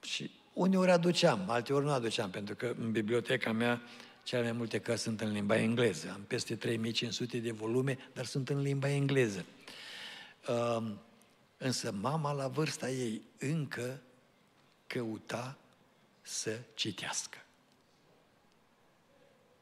Și 0.02 0.32
uneori 0.54 0.92
aduceam, 0.92 1.50
alteori 1.50 1.86
nu 1.86 1.92
aduceam, 1.92 2.30
pentru 2.30 2.56
că 2.56 2.76
în 2.80 2.92
biblioteca 2.92 3.52
mea 3.52 3.82
cele 4.28 4.42
mai 4.42 4.52
multe 4.52 4.80
cărți 4.80 5.04
sunt 5.04 5.22
în 5.22 5.32
limba 5.32 5.58
engleză. 5.58 6.12
Am 6.14 6.22
peste 6.22 6.56
3500 6.56 7.38
de 7.38 7.52
volume, 7.52 7.98
dar 8.14 8.26
sunt 8.26 8.50
în 8.50 8.62
limba 8.62 8.90
engleză. 8.90 9.46
Uh, 10.50 10.92
însă 11.58 11.92
mama 11.92 12.32
la 12.32 12.48
vârsta 12.48 12.90
ei 12.90 13.22
încă 13.38 14.02
căuta 14.88 15.58
să 16.22 16.60
citească, 16.74 17.38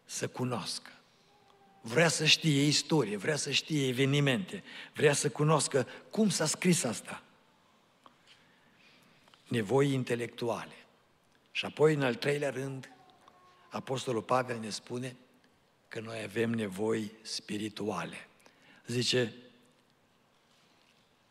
să 0.06 0.28
cunoască. 0.28 0.92
Vrea 1.82 2.08
să 2.08 2.26
știe 2.26 2.66
istorie, 2.66 3.18
vrea 3.18 3.36
să 3.36 3.52
știe 3.52 3.88
evenimente, 3.88 4.64
vrea 4.94 5.14
să 5.14 5.30
cunoască 5.30 5.88
cum 6.10 6.30
s-a 6.30 6.46
scris 6.46 6.84
asta. 6.84 7.24
Nevoi 9.48 9.94
intelectuale. 9.94 10.86
Și 11.52 11.66
apoi, 11.66 11.94
în 11.94 12.02
al 12.02 12.16
treilea 12.16 12.50
rând, 12.50 12.95
Apostolul 13.76 14.22
Pavel 14.22 14.60
ne 14.60 14.70
spune 14.70 15.16
că 15.88 16.00
noi 16.00 16.22
avem 16.24 16.50
nevoi 16.50 17.12
spirituale. 17.22 18.28
Zice, 18.88 19.34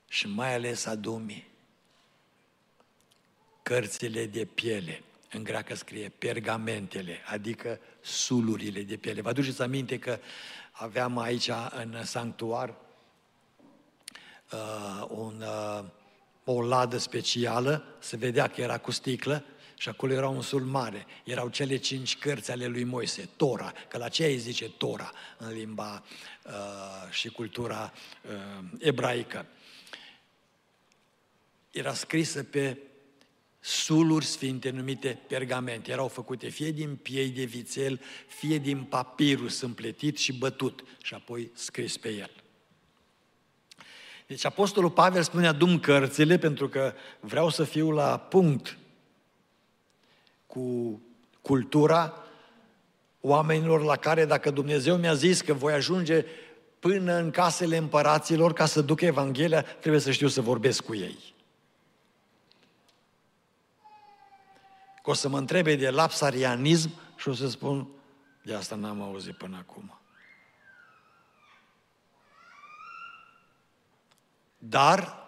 și 0.08 0.28
mai 0.28 0.54
ales 0.54 0.86
adumii, 0.86 1.46
cărțile 3.62 4.26
de 4.26 4.44
piele, 4.44 5.02
în 5.30 5.42
greacă 5.42 5.74
scrie 5.74 6.08
pergamentele, 6.08 7.18
adică 7.26 7.80
sulurile 8.00 8.82
de 8.82 8.96
piele. 8.96 9.20
Vă 9.20 9.28
aduceți 9.28 9.62
aminte 9.62 9.98
că 9.98 10.18
aveam 10.70 11.18
aici 11.18 11.50
în 11.70 12.04
sanctuar 12.04 12.74
uh, 14.52 15.06
un, 15.08 15.42
uh, 15.42 15.84
o 16.44 16.62
ladă 16.62 16.98
specială, 16.98 17.84
se 17.98 18.16
vedea 18.16 18.48
că 18.48 18.60
era 18.60 18.78
cu 18.78 18.90
sticlă 18.90 19.44
și 19.76 19.88
acolo 19.88 20.12
era 20.12 20.28
un 20.28 20.42
sul 20.42 20.62
mare. 20.62 21.06
Erau 21.24 21.48
cele 21.48 21.76
cinci 21.76 22.18
cărți 22.18 22.50
ale 22.50 22.66
lui 22.66 22.84
Moise, 22.84 23.28
Tora, 23.36 23.72
că 23.88 23.98
la 23.98 24.08
ce 24.08 24.24
îi 24.24 24.38
zice 24.38 24.68
Tora 24.68 25.12
în 25.38 25.52
limba 25.52 26.04
uh, 26.44 26.52
și 27.10 27.28
cultura 27.28 27.92
uh, 28.22 28.64
ebraică. 28.78 29.46
Era 31.70 31.94
scrisă 31.94 32.42
pe 32.42 32.78
suluri 33.60 34.24
sfinte 34.24 34.70
numite 34.70 35.20
pergamente. 35.28 35.90
Erau 35.90 36.08
făcute 36.08 36.48
fie 36.48 36.70
din 36.70 36.96
piei 36.96 37.28
de 37.28 37.44
vițel, 37.44 38.00
fie 38.26 38.58
din 38.58 38.82
papirus 38.82 39.60
împletit 39.60 40.16
și 40.16 40.32
bătut 40.32 40.84
și 41.02 41.14
apoi 41.14 41.50
scris 41.54 41.96
pe 41.96 42.08
el. 42.08 42.30
Deci 44.26 44.44
Apostolul 44.44 44.90
Pavel 44.90 45.22
spune 45.22 45.46
adum 45.46 45.80
cărțile 45.80 46.38
pentru 46.38 46.68
că 46.68 46.94
vreau 47.20 47.48
să 47.48 47.64
fiu 47.64 47.90
la 47.90 48.18
punct 48.18 48.78
cu 50.54 51.00
cultura 51.42 52.14
oamenilor 53.20 53.82
la 53.82 53.96
care 53.96 54.24
dacă 54.24 54.50
Dumnezeu 54.50 54.96
mi-a 54.96 55.14
zis 55.14 55.40
că 55.40 55.52
voi 55.52 55.72
ajunge 55.72 56.24
până 56.78 57.14
în 57.14 57.30
casele 57.30 57.76
împăraților 57.76 58.52
ca 58.52 58.66
să 58.66 58.80
duc 58.80 59.00
Evanghelia, 59.00 59.62
trebuie 59.62 60.00
să 60.00 60.10
știu 60.10 60.28
să 60.28 60.40
vorbesc 60.40 60.84
cu 60.84 60.94
ei. 60.94 61.34
Că 65.02 65.10
o 65.10 65.12
să 65.12 65.28
mă 65.28 65.38
întrebe 65.38 65.76
de 65.76 65.90
lapsarianism 65.90 66.90
și 67.16 67.28
o 67.28 67.34
să 67.34 67.48
spun, 67.48 67.88
de 68.42 68.54
asta 68.54 68.74
n-am 68.74 69.02
auzit 69.02 69.36
până 69.36 69.56
acum. 69.56 69.98
Dar 74.58 75.23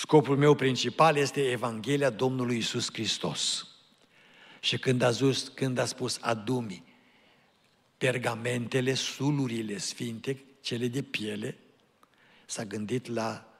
scopul 0.00 0.36
meu 0.36 0.54
principal 0.54 1.16
este 1.16 1.50
Evanghelia 1.50 2.10
Domnului 2.10 2.56
Isus 2.56 2.88
Hristos. 2.92 3.68
Și 4.60 4.78
când 4.78 5.02
a, 5.02 5.10
zis, 5.10 5.48
când 5.54 5.78
a 5.78 5.84
spus 5.84 6.18
adumi, 6.20 6.84
pergamentele, 7.98 8.94
sulurile 8.94 9.78
sfinte, 9.78 10.44
cele 10.60 10.86
de 10.86 11.02
piele, 11.02 11.58
s-a 12.46 12.64
gândit 12.64 13.06
la 13.06 13.54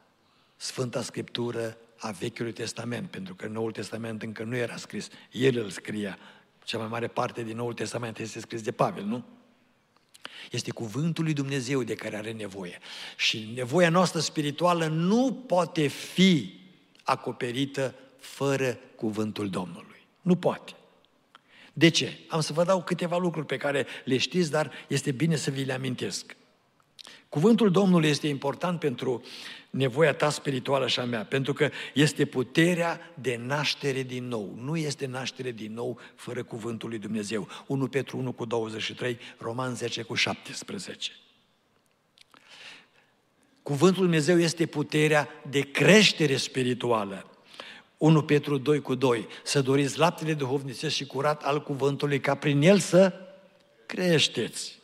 Sfânta 0.56 1.02
Scriptură 1.02 1.76
a 1.98 2.10
Vechiului 2.10 2.52
Testament, 2.52 3.10
pentru 3.10 3.34
că 3.34 3.46
Noul 3.46 3.72
Testament 3.72 4.22
încă 4.22 4.42
nu 4.42 4.56
era 4.56 4.76
scris. 4.76 5.08
El 5.30 5.58
îl 5.58 5.70
scria. 5.70 6.18
Cea 6.64 6.78
mai 6.78 6.88
mare 6.88 7.08
parte 7.08 7.42
din 7.42 7.56
Noul 7.56 7.74
Testament 7.74 8.18
este 8.18 8.40
scris 8.40 8.62
de 8.62 8.72
Pavel, 8.72 9.04
nu? 9.04 9.24
Este 10.50 10.70
cuvântul 10.70 11.24
lui 11.24 11.32
Dumnezeu 11.32 11.82
de 11.82 11.94
care 11.94 12.16
are 12.16 12.32
nevoie. 12.32 12.78
Și 13.16 13.50
nevoia 13.54 13.88
noastră 13.88 14.20
spirituală 14.20 14.86
nu 14.86 15.44
poate 15.46 15.86
fi 15.86 16.60
acoperită 17.02 17.94
fără 18.18 18.78
cuvântul 18.94 19.50
Domnului. 19.50 20.06
Nu 20.20 20.36
poate. 20.36 20.72
De 21.72 21.88
ce? 21.88 22.18
Am 22.28 22.40
să 22.40 22.52
vă 22.52 22.64
dau 22.64 22.82
câteva 22.82 23.16
lucruri 23.16 23.46
pe 23.46 23.56
care 23.56 23.86
le 24.04 24.16
știți, 24.16 24.50
dar 24.50 24.70
este 24.88 25.10
bine 25.10 25.36
să 25.36 25.50
vi 25.50 25.64
le 25.64 25.72
amintesc. 25.72 26.36
Cuvântul 27.30 27.70
Domnului 27.70 28.08
este 28.08 28.26
important 28.26 28.78
pentru 28.78 29.22
nevoia 29.70 30.14
ta 30.14 30.30
spirituală 30.30 30.86
și 30.86 31.00
a 31.00 31.04
mea, 31.04 31.24
pentru 31.24 31.52
că 31.52 31.70
este 31.94 32.24
puterea 32.24 33.00
de 33.20 33.40
naștere 33.46 34.02
din 34.02 34.28
nou. 34.28 34.54
Nu 34.60 34.76
este 34.76 35.06
naștere 35.06 35.50
din 35.50 35.72
nou 35.72 35.98
fără 36.14 36.42
cuvântul 36.42 36.88
lui 36.88 36.98
Dumnezeu. 36.98 37.48
1 37.66 37.86
Petru 37.86 38.18
1 38.18 38.32
cu 38.32 38.44
23, 38.44 39.18
Roman 39.38 39.74
10 39.74 40.02
cu 40.02 40.14
17. 40.14 41.12
Cuvântul 43.62 44.02
lui 44.02 44.10
Dumnezeu 44.10 44.38
este 44.38 44.66
puterea 44.66 45.28
de 45.50 45.60
creștere 45.60 46.36
spirituală. 46.36 47.26
1 47.96 48.22
Petru 48.22 48.58
2 48.58 48.80
cu 48.80 48.94
2. 48.94 49.26
Să 49.44 49.62
doriți 49.62 49.98
laptele 49.98 50.34
duhovnicesc 50.34 50.94
și 50.94 51.06
curat 51.06 51.42
al 51.42 51.62
cuvântului 51.62 52.20
ca 52.20 52.34
prin 52.34 52.62
el 52.62 52.78
să 52.78 53.12
creșteți. 53.86 54.79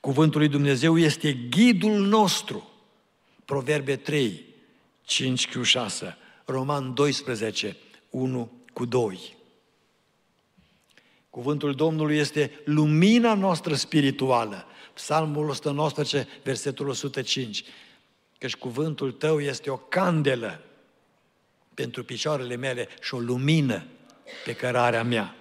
Cuvântul 0.00 0.40
lui 0.40 0.48
Dumnezeu 0.48 0.98
este 0.98 1.32
ghidul 1.32 2.00
nostru. 2.00 2.70
Proverbe 3.44 3.96
3, 3.96 4.44
5 5.02 5.48
cu 5.48 5.62
6, 5.62 6.16
Roman 6.44 6.94
12, 6.94 7.76
1 8.10 8.50
cu 8.72 8.84
2. 8.84 9.36
Cuvântul 11.30 11.74
Domnului 11.74 12.16
este 12.16 12.60
lumina 12.64 13.34
noastră 13.34 13.74
spirituală. 13.74 14.66
Psalmul 14.94 15.48
119, 15.48 16.28
versetul 16.42 16.88
105. 16.88 17.64
Căci 18.38 18.56
cuvântul 18.56 19.12
tău 19.12 19.40
este 19.40 19.70
o 19.70 19.76
candelă 19.76 20.62
pentru 21.74 22.04
picioarele 22.04 22.56
mele 22.56 22.88
și 23.00 23.14
o 23.14 23.18
lumină 23.18 23.84
pe 24.44 24.52
cărarea 24.52 25.02
mea. 25.02 25.36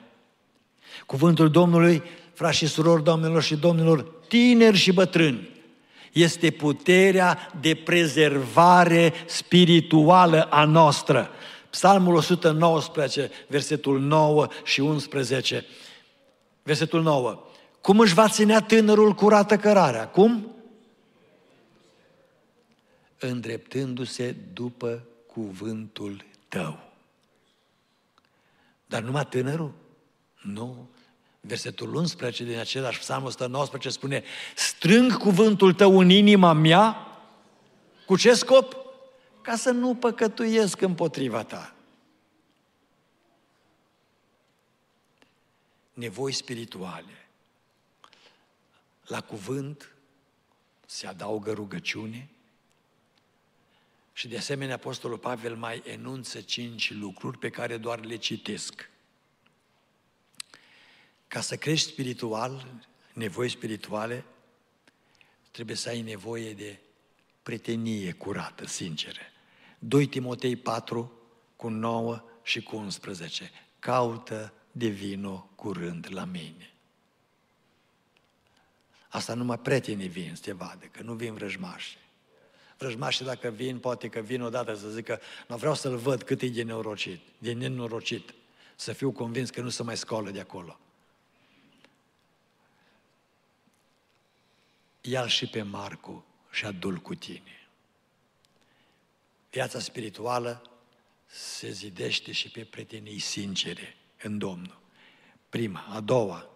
Cuvântul 1.05 1.49
Domnului, 1.49 2.03
frați 2.37 2.57
și 2.57 2.67
surori, 2.67 3.03
doamnelor 3.03 3.43
și 3.43 3.55
domnilor, 3.55 4.01
tineri 4.27 4.77
și 4.77 4.91
bătrâni, 4.91 5.49
este 6.11 6.51
puterea 6.51 7.51
de 7.61 7.75
prezervare 7.75 9.13
spirituală 9.25 10.41
a 10.43 10.63
noastră. 10.63 11.29
Psalmul 11.69 12.15
119, 12.15 13.31
versetul 13.47 13.99
9 13.99 14.47
și 14.63 14.79
11. 14.79 15.65
Versetul 16.63 17.01
9. 17.01 17.43
Cum 17.81 17.99
își 17.99 18.13
va 18.13 18.27
ținea 18.29 18.61
tânărul 18.61 19.13
curată 19.13 19.57
cărarea? 19.57 20.07
Cum? 20.07 20.55
Îndreptându-se 23.19 24.35
după 24.53 25.03
cuvântul 25.33 26.25
tău. 26.47 26.79
Dar 28.85 29.01
numai 29.01 29.25
tânărul? 29.25 29.73
Nu. 30.41 30.89
Versetul 31.41 31.95
11 31.95 32.43
din 32.43 32.57
același 32.57 32.99
psalm 32.99 33.23
119 33.23 33.89
spune 33.89 34.23
Strâng 34.55 35.17
cuvântul 35.17 35.73
tău 35.73 35.99
în 35.99 36.09
inima 36.09 36.53
mea 36.53 37.07
cu 38.05 38.17
ce 38.17 38.33
scop? 38.33 38.75
Ca 39.41 39.55
să 39.55 39.71
nu 39.71 39.95
păcătuiesc 39.95 40.81
împotriva 40.81 41.43
ta. 41.43 41.75
Nevoi 45.93 46.31
spirituale. 46.31 47.27
La 49.05 49.21
cuvânt 49.21 49.95
se 50.85 51.07
adaugă 51.07 51.51
rugăciune 51.53 52.29
și 54.13 54.27
de 54.27 54.37
asemenea 54.37 54.75
Apostolul 54.75 55.17
Pavel 55.17 55.55
mai 55.55 55.81
enunță 55.85 56.41
cinci 56.41 56.93
lucruri 56.93 57.37
pe 57.37 57.49
care 57.49 57.77
doar 57.77 58.05
le 58.05 58.15
citesc. 58.15 58.89
Ca 61.27 61.41
să 61.41 61.55
crești 61.55 61.91
spiritual, 61.91 62.67
nevoi 63.13 63.49
spirituale, 63.49 64.25
trebuie 65.51 65.75
să 65.75 65.89
ai 65.89 66.01
nevoie 66.01 66.53
de 66.53 66.79
pretenie 67.43 68.11
curată, 68.11 68.65
sinceră. 68.65 69.21
2 69.79 70.07
Timotei 70.07 70.55
4 70.55 71.11
cu 71.55 71.67
9 71.67 72.23
și 72.43 72.61
cu 72.61 72.75
11. 72.75 73.51
Caută 73.79 74.53
de 74.71 74.87
vino 74.87 75.49
curând 75.55 76.07
la 76.09 76.25
mine. 76.25 76.71
Asta 79.07 79.33
numai 79.33 79.59
prietenii 79.59 80.07
vin 80.07 80.35
să 80.35 80.41
te 80.41 80.51
vadă, 80.51 80.85
că 80.85 81.03
nu 81.03 81.13
vin 81.13 81.33
vrăjmași. 81.33 81.97
Vrăjmașii 82.77 83.25
dacă 83.25 83.49
vin, 83.49 83.79
poate 83.79 84.07
că 84.07 84.19
vin 84.19 84.41
odată 84.41 84.73
să 84.73 84.89
zică, 84.89 85.19
nu 85.47 85.55
vreau 85.55 85.75
să-l 85.75 85.95
văd 85.95 86.23
cât 86.23 86.41
e 86.41 86.47
de 86.47 86.63
nenorocit, 86.63 87.19
de 87.37 87.53
nenorocit, 87.53 88.33
să 88.75 88.93
fiu 88.93 89.11
convins 89.11 89.49
că 89.49 89.61
nu 89.61 89.69
se 89.69 89.83
mai 89.83 89.97
scoală 89.97 90.29
de 90.29 90.39
acolo. 90.39 90.79
Ia 95.09 95.27
și 95.27 95.47
pe 95.47 95.61
Marcu 95.61 96.25
și 96.51 96.65
adul 96.65 96.97
cu 96.97 97.15
tine. 97.15 97.69
Viața 99.49 99.79
spirituală 99.79 100.71
se 101.25 101.71
zidește 101.71 102.31
și 102.31 102.49
pe 102.49 102.63
prietenii 102.63 103.19
sincere 103.19 103.97
în 104.23 104.37
Domnul. 104.37 104.81
Prima. 105.49 105.85
A 105.89 105.99
doua, 105.99 106.49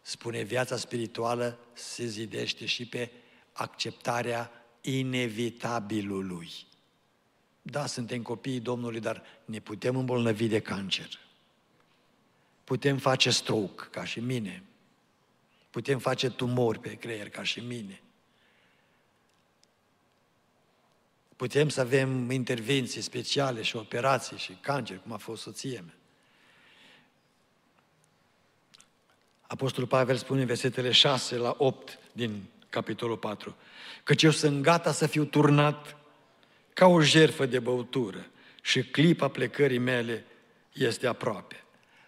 spune 0.00 0.42
viața 0.42 0.76
spirituală 0.76 1.58
se 1.72 2.06
zidește 2.06 2.66
și 2.66 2.86
pe 2.86 3.10
acceptarea 3.52 4.50
inevitabilului. 4.80 6.50
Da, 7.62 7.86
suntem 7.86 8.22
copiii 8.22 8.60
Domnului, 8.60 9.00
dar 9.00 9.22
ne 9.44 9.60
putem 9.60 9.96
îmbolnăvi 9.96 10.48
de 10.48 10.60
cancer. 10.60 11.18
Putem 12.64 12.98
face 12.98 13.30
stroke, 13.30 13.84
ca 13.90 14.04
și 14.04 14.20
mine. 14.20 14.62
Putem 15.74 15.98
face 15.98 16.30
tumori 16.30 16.78
pe 16.78 16.94
creier, 16.94 17.28
ca 17.28 17.42
și 17.42 17.60
mine. 17.60 18.02
Putem 21.36 21.68
să 21.68 21.80
avem 21.80 22.30
intervenții 22.30 23.00
speciale 23.00 23.62
și 23.62 23.76
operații 23.76 24.38
și 24.38 24.58
cancer, 24.60 24.98
cum 24.98 25.12
a 25.12 25.16
fost 25.16 25.42
soția 25.42 25.82
mea. 25.84 25.94
Apostolul 29.40 29.88
Pavel 29.88 30.16
spune 30.16 30.40
în 30.40 30.46
versetele 30.46 30.90
6 30.90 31.36
la 31.36 31.54
8 31.58 31.98
din 32.12 32.42
capitolul 32.68 33.16
4, 33.16 33.56
căci 34.04 34.22
eu 34.22 34.30
sunt 34.30 34.62
gata 34.62 34.92
să 34.92 35.06
fiu 35.06 35.24
turnat 35.24 35.96
ca 36.72 36.86
o 36.86 37.00
jerfă 37.00 37.46
de 37.46 37.58
băutură 37.58 38.26
și 38.62 38.82
clipa 38.82 39.28
plecării 39.28 39.78
mele 39.78 40.24
este 40.72 41.06
aproape. 41.06 41.64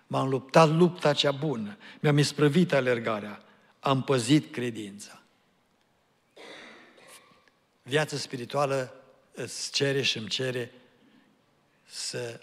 M-am 0.07 0.29
luptat 0.29 0.71
lupta 0.71 1.13
cea 1.13 1.33
bună, 1.33 1.77
mi-am 2.01 2.19
isprăvit 2.19 2.73
alergarea, 2.73 3.41
am 3.87 4.03
păzit 4.03 4.53
credința. 4.53 5.23
Viața 7.83 8.17
spirituală 8.17 9.05
îți 9.35 9.73
cere 9.73 10.03
și 10.03 10.19
îmi 10.19 10.29
cere 10.29 10.73
să 11.85 12.41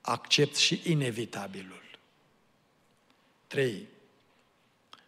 accept 0.00 0.56
și 0.56 0.80
inevitabilul. 0.84 1.98
Trei. 3.46 3.88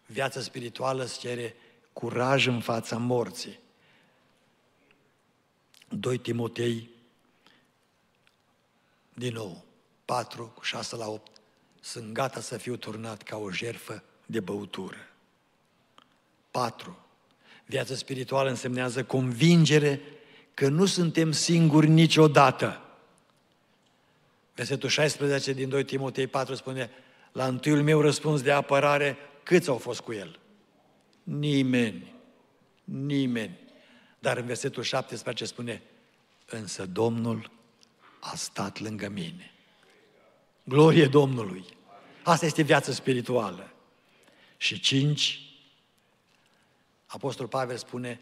Viața 0.06 0.40
spirituală 0.40 1.04
îți 1.04 1.18
cere 1.18 1.56
curaj 1.92 2.46
în 2.46 2.60
fața 2.60 2.96
morții. 2.96 3.58
2 5.88 6.18
Timotei, 6.18 6.90
din 9.14 9.32
nou, 9.32 9.64
4, 10.04 10.54
6 10.62 10.96
la 10.96 11.08
8, 11.08 11.40
sunt 11.80 12.12
gata 12.12 12.40
să 12.40 12.56
fiu 12.56 12.76
turnat 12.76 13.22
ca 13.22 13.36
o 13.36 13.50
jerfă 13.50 14.04
de 14.26 14.40
băutură. 14.40 15.15
4. 16.56 16.98
Viața 17.66 17.94
spirituală 17.94 18.48
însemnează 18.48 19.04
convingere 19.04 20.00
că 20.54 20.68
nu 20.68 20.84
suntem 20.84 21.32
singuri 21.32 21.88
niciodată. 21.88 22.80
Versetul 24.54 24.88
16 24.88 25.52
din 25.52 25.68
2 25.68 25.84
Timotei 25.84 26.26
4 26.26 26.54
spune, 26.54 26.90
la 27.32 27.46
întâiul 27.46 27.82
meu 27.82 28.00
răspuns 28.00 28.42
de 28.42 28.52
apărare, 28.52 29.16
câți 29.42 29.68
au 29.68 29.76
fost 29.76 30.00
cu 30.00 30.12
el? 30.12 30.38
Nimeni. 31.22 32.14
Nimeni. 32.84 33.58
Dar 34.18 34.36
în 34.36 34.46
versetul 34.46 34.82
17 34.82 35.44
spune, 35.44 35.82
însă 36.46 36.86
Domnul 36.86 37.50
a 38.20 38.36
stat 38.36 38.80
lângă 38.80 39.08
mine. 39.08 39.52
Glorie 40.64 41.06
Domnului! 41.06 41.64
Asta 42.22 42.46
este 42.46 42.62
viața 42.62 42.92
spirituală. 42.92 43.70
Și 44.56 44.80
cinci, 44.80 45.45
Apostol 47.16 47.48
Pavel 47.48 47.76
spune, 47.76 48.20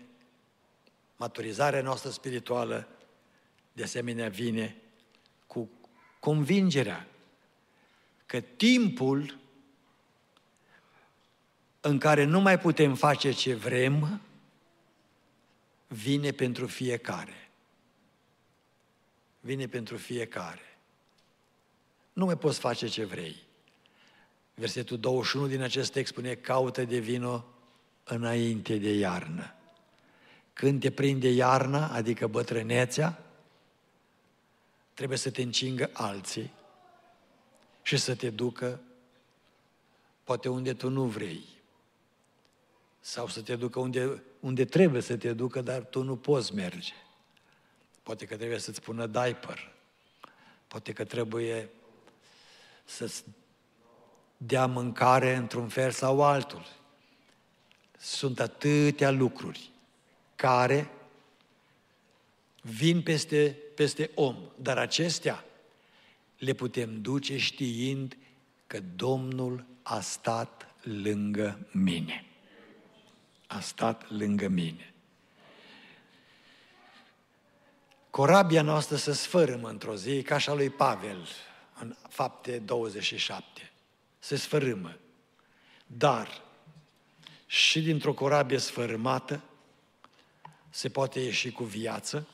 maturizarea 1.16 1.82
noastră 1.82 2.10
spirituală 2.10 2.88
de 3.72 3.82
asemenea 3.82 4.28
vine 4.28 4.76
cu 5.46 5.70
convingerea 6.20 7.08
că 8.26 8.40
timpul 8.40 9.38
în 11.80 11.98
care 11.98 12.24
nu 12.24 12.40
mai 12.40 12.58
putem 12.58 12.94
face 12.94 13.32
ce 13.32 13.54
vrem, 13.54 14.20
vine 15.86 16.30
pentru 16.30 16.66
fiecare. 16.66 17.50
Vine 19.40 19.66
pentru 19.66 19.96
fiecare. 19.96 20.78
Nu 22.12 22.24
mai 22.24 22.36
poți 22.36 22.58
face 22.58 22.86
ce 22.86 23.04
vrei. 23.04 23.42
Versetul 24.54 24.98
21 24.98 25.46
din 25.46 25.62
acest 25.62 25.92
text 25.92 26.12
spune, 26.12 26.34
caută 26.34 26.84
de 26.84 26.98
vino 26.98 27.53
înainte 28.04 28.76
de 28.76 28.92
iarnă. 28.92 29.54
Când 30.52 30.80
te 30.80 30.90
prinde 30.90 31.28
iarna, 31.28 31.88
adică 31.88 32.26
bătrânețea, 32.26 33.22
trebuie 34.94 35.18
să 35.18 35.30
te 35.30 35.42
încingă 35.42 35.90
alții 35.92 36.52
și 37.82 37.96
să 37.96 38.14
te 38.14 38.30
ducă 38.30 38.80
poate 40.24 40.48
unde 40.48 40.74
tu 40.74 40.88
nu 40.88 41.04
vrei. 41.04 41.44
Sau 43.00 43.28
să 43.28 43.42
te 43.42 43.56
ducă 43.56 43.80
unde, 43.80 44.22
unde 44.40 44.64
trebuie 44.64 45.00
să 45.00 45.16
te 45.16 45.32
ducă, 45.32 45.60
dar 45.60 45.82
tu 45.82 46.02
nu 46.02 46.16
poți 46.16 46.54
merge. 46.54 46.92
Poate 48.02 48.24
că 48.24 48.36
trebuie 48.36 48.58
să-ți 48.58 48.80
pună 48.80 49.06
diaper. 49.06 49.72
Poate 50.68 50.92
că 50.92 51.04
trebuie 51.04 51.70
să-ți 52.84 53.24
dea 54.36 54.66
mâncare 54.66 55.34
într-un 55.34 55.68
fel 55.68 55.90
sau 55.90 56.22
altul. 56.22 56.66
Sunt 58.04 58.40
atâtea 58.40 59.10
lucruri 59.10 59.70
care 60.36 60.90
vin 62.62 63.02
peste, 63.02 63.56
peste 63.74 64.10
om, 64.14 64.36
dar 64.56 64.78
acestea 64.78 65.44
le 66.38 66.52
putem 66.52 67.00
duce 67.00 67.38
știind 67.38 68.16
că 68.66 68.80
Domnul 68.80 69.66
a 69.82 70.00
stat 70.00 70.74
lângă 70.82 71.66
mine. 71.70 72.24
A 73.46 73.60
stat 73.60 74.10
lângă 74.10 74.48
mine. 74.48 74.94
Corabia 78.10 78.62
noastră 78.62 78.96
se 78.96 79.12
sfărâmă 79.12 79.68
într-o 79.68 79.96
zi, 79.96 80.22
ca 80.22 80.34
așa 80.34 80.54
lui 80.54 80.70
Pavel, 80.70 81.28
în 81.80 81.96
fapte 82.08 82.58
27. 82.58 83.72
Se 84.18 84.36
sfărâmă. 84.36 84.98
Dar 85.86 86.43
și 87.54 87.82
dintr-o 87.82 88.12
corabie 88.14 88.58
sfărâmată 88.58 89.42
se 90.70 90.88
poate 90.88 91.20
ieși 91.20 91.50
cu 91.50 91.64
viață 91.64 92.28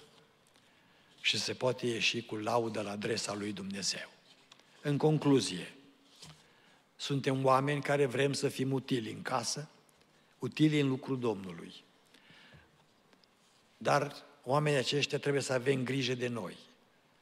și 1.20 1.38
se 1.38 1.54
poate 1.54 1.86
ieși 1.86 2.22
cu 2.22 2.36
laudă 2.36 2.80
la 2.80 2.90
adresa 2.90 3.34
lui 3.34 3.52
Dumnezeu. 3.52 4.10
În 4.82 4.96
concluzie, 4.96 5.74
suntem 6.96 7.44
oameni 7.44 7.82
care 7.82 8.06
vrem 8.06 8.32
să 8.32 8.48
fim 8.48 8.72
utili 8.72 9.10
în 9.10 9.22
casă, 9.22 9.68
utili 10.38 10.80
în 10.80 10.88
lucrul 10.88 11.18
Domnului. 11.18 11.74
Dar 13.76 14.16
oamenii 14.44 14.78
aceștia 14.78 15.18
trebuie 15.18 15.42
să 15.42 15.52
avem 15.52 15.84
grijă 15.84 16.14
de 16.14 16.28
noi. 16.28 16.56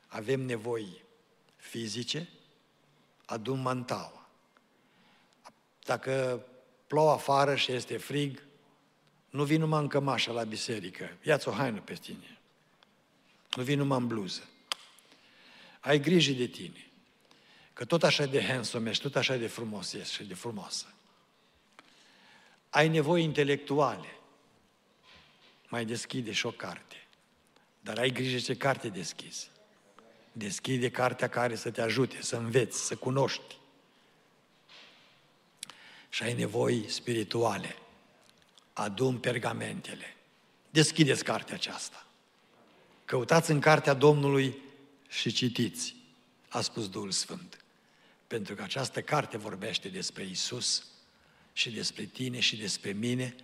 Avem 0.06 0.40
nevoi 0.40 1.02
fizice, 1.56 2.28
adun 3.24 3.60
mantaua. 3.60 4.28
Dacă 5.84 6.44
plouă 6.88 7.10
afară 7.10 7.54
și 7.54 7.72
este 7.72 7.96
frig, 7.96 8.42
nu 9.30 9.44
vin 9.44 9.60
numai 9.60 9.80
în 9.80 9.88
cămașă 9.88 10.32
la 10.32 10.44
biserică, 10.44 11.16
ia-ți 11.22 11.48
o 11.48 11.52
haină 11.52 11.80
pe 11.80 11.94
tine. 11.94 12.38
Nu 13.56 13.62
vin 13.62 13.78
numai 13.78 13.98
în 13.98 14.06
bluză. 14.06 14.42
Ai 15.80 16.00
grijă 16.00 16.32
de 16.32 16.46
tine. 16.46 16.86
Că 17.72 17.84
tot 17.84 18.02
așa 18.02 18.26
de 18.26 18.44
handsome 18.44 18.90
ești, 18.90 19.02
tot 19.02 19.16
așa 19.16 19.36
de 19.36 19.46
frumos 19.46 19.92
ești 19.92 20.14
și 20.14 20.24
de 20.24 20.34
frumoasă. 20.34 20.86
Ai 22.70 22.88
nevoi 22.88 23.22
intelectuale. 23.22 24.18
Mai 25.68 25.84
deschide 25.84 26.32
și 26.32 26.46
o 26.46 26.50
carte. 26.50 27.06
Dar 27.80 27.98
ai 27.98 28.10
grijă 28.10 28.38
ce 28.38 28.56
carte 28.56 28.88
deschizi. 28.88 29.50
Deschide 30.32 30.90
cartea 30.90 31.28
care 31.28 31.54
să 31.54 31.70
te 31.70 31.80
ajute, 31.80 32.22
să 32.22 32.36
înveți, 32.36 32.86
să 32.86 32.96
cunoști 32.96 33.57
și 36.08 36.22
ai 36.22 36.34
nevoi 36.34 36.84
spirituale, 36.88 37.76
adun 38.72 39.18
pergamentele. 39.18 40.16
Deschideți 40.70 41.24
cartea 41.24 41.54
aceasta. 41.54 42.06
Căutați 43.04 43.50
în 43.50 43.60
cartea 43.60 43.94
Domnului 43.94 44.58
și 45.08 45.32
citiți, 45.32 45.96
a 46.48 46.60
spus 46.60 46.88
Duhul 46.88 47.10
Sfânt. 47.10 47.64
Pentru 48.26 48.54
că 48.54 48.62
această 48.62 49.02
carte 49.02 49.36
vorbește 49.36 49.88
despre 49.88 50.24
Isus 50.24 50.86
și 51.52 51.70
despre 51.70 52.04
tine 52.04 52.40
și 52.40 52.56
despre 52.56 52.92
mine, 52.92 53.34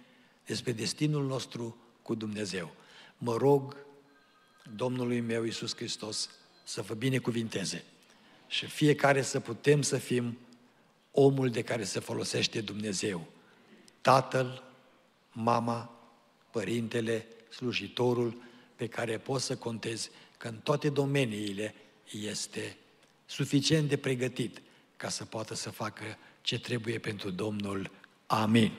despre 0.47 0.73
destinul 0.73 1.27
nostru 1.27 1.77
cu 2.03 2.15
Dumnezeu. 2.15 2.75
Mă 3.19 3.37
rog 3.37 3.77
Domnului 4.75 5.21
meu 5.21 5.45
Isus 5.45 5.77
Hristos 5.77 6.31
să 6.65 6.83
vă 6.83 6.95
binecuvinteze 6.95 7.85
și 8.47 8.67
fiecare 8.67 9.23
să 9.23 9.41
putem 9.41 9.83
să 9.83 9.99
fim 9.99 10.39
omul 11.17 11.51
de 11.51 11.63
care 11.63 11.85
se 11.85 12.01
folosește 12.01 12.61
Dumnezeu. 12.61 13.27
Tatăl, 14.01 14.63
mama, 15.33 16.01
părintele, 16.51 17.27
slujitorul 17.51 18.37
pe 18.77 18.89
care 18.89 19.19
poți 19.19 19.45
să 19.45 19.57
contezi 19.57 20.11
că 20.39 20.49
în 20.49 20.57
toate 20.63 20.89
domeniile 20.89 21.75
este 22.11 22.77
suficient 23.27 23.89
de 23.89 23.97
pregătit 23.97 24.63
ca 24.97 25.09
să 25.09 25.25
poată 25.25 25.55
să 25.55 25.71
facă 25.71 26.05
ce 26.41 26.59
trebuie 26.59 26.99
pentru 26.99 27.31
Domnul. 27.31 27.91
Amin. 28.27 28.73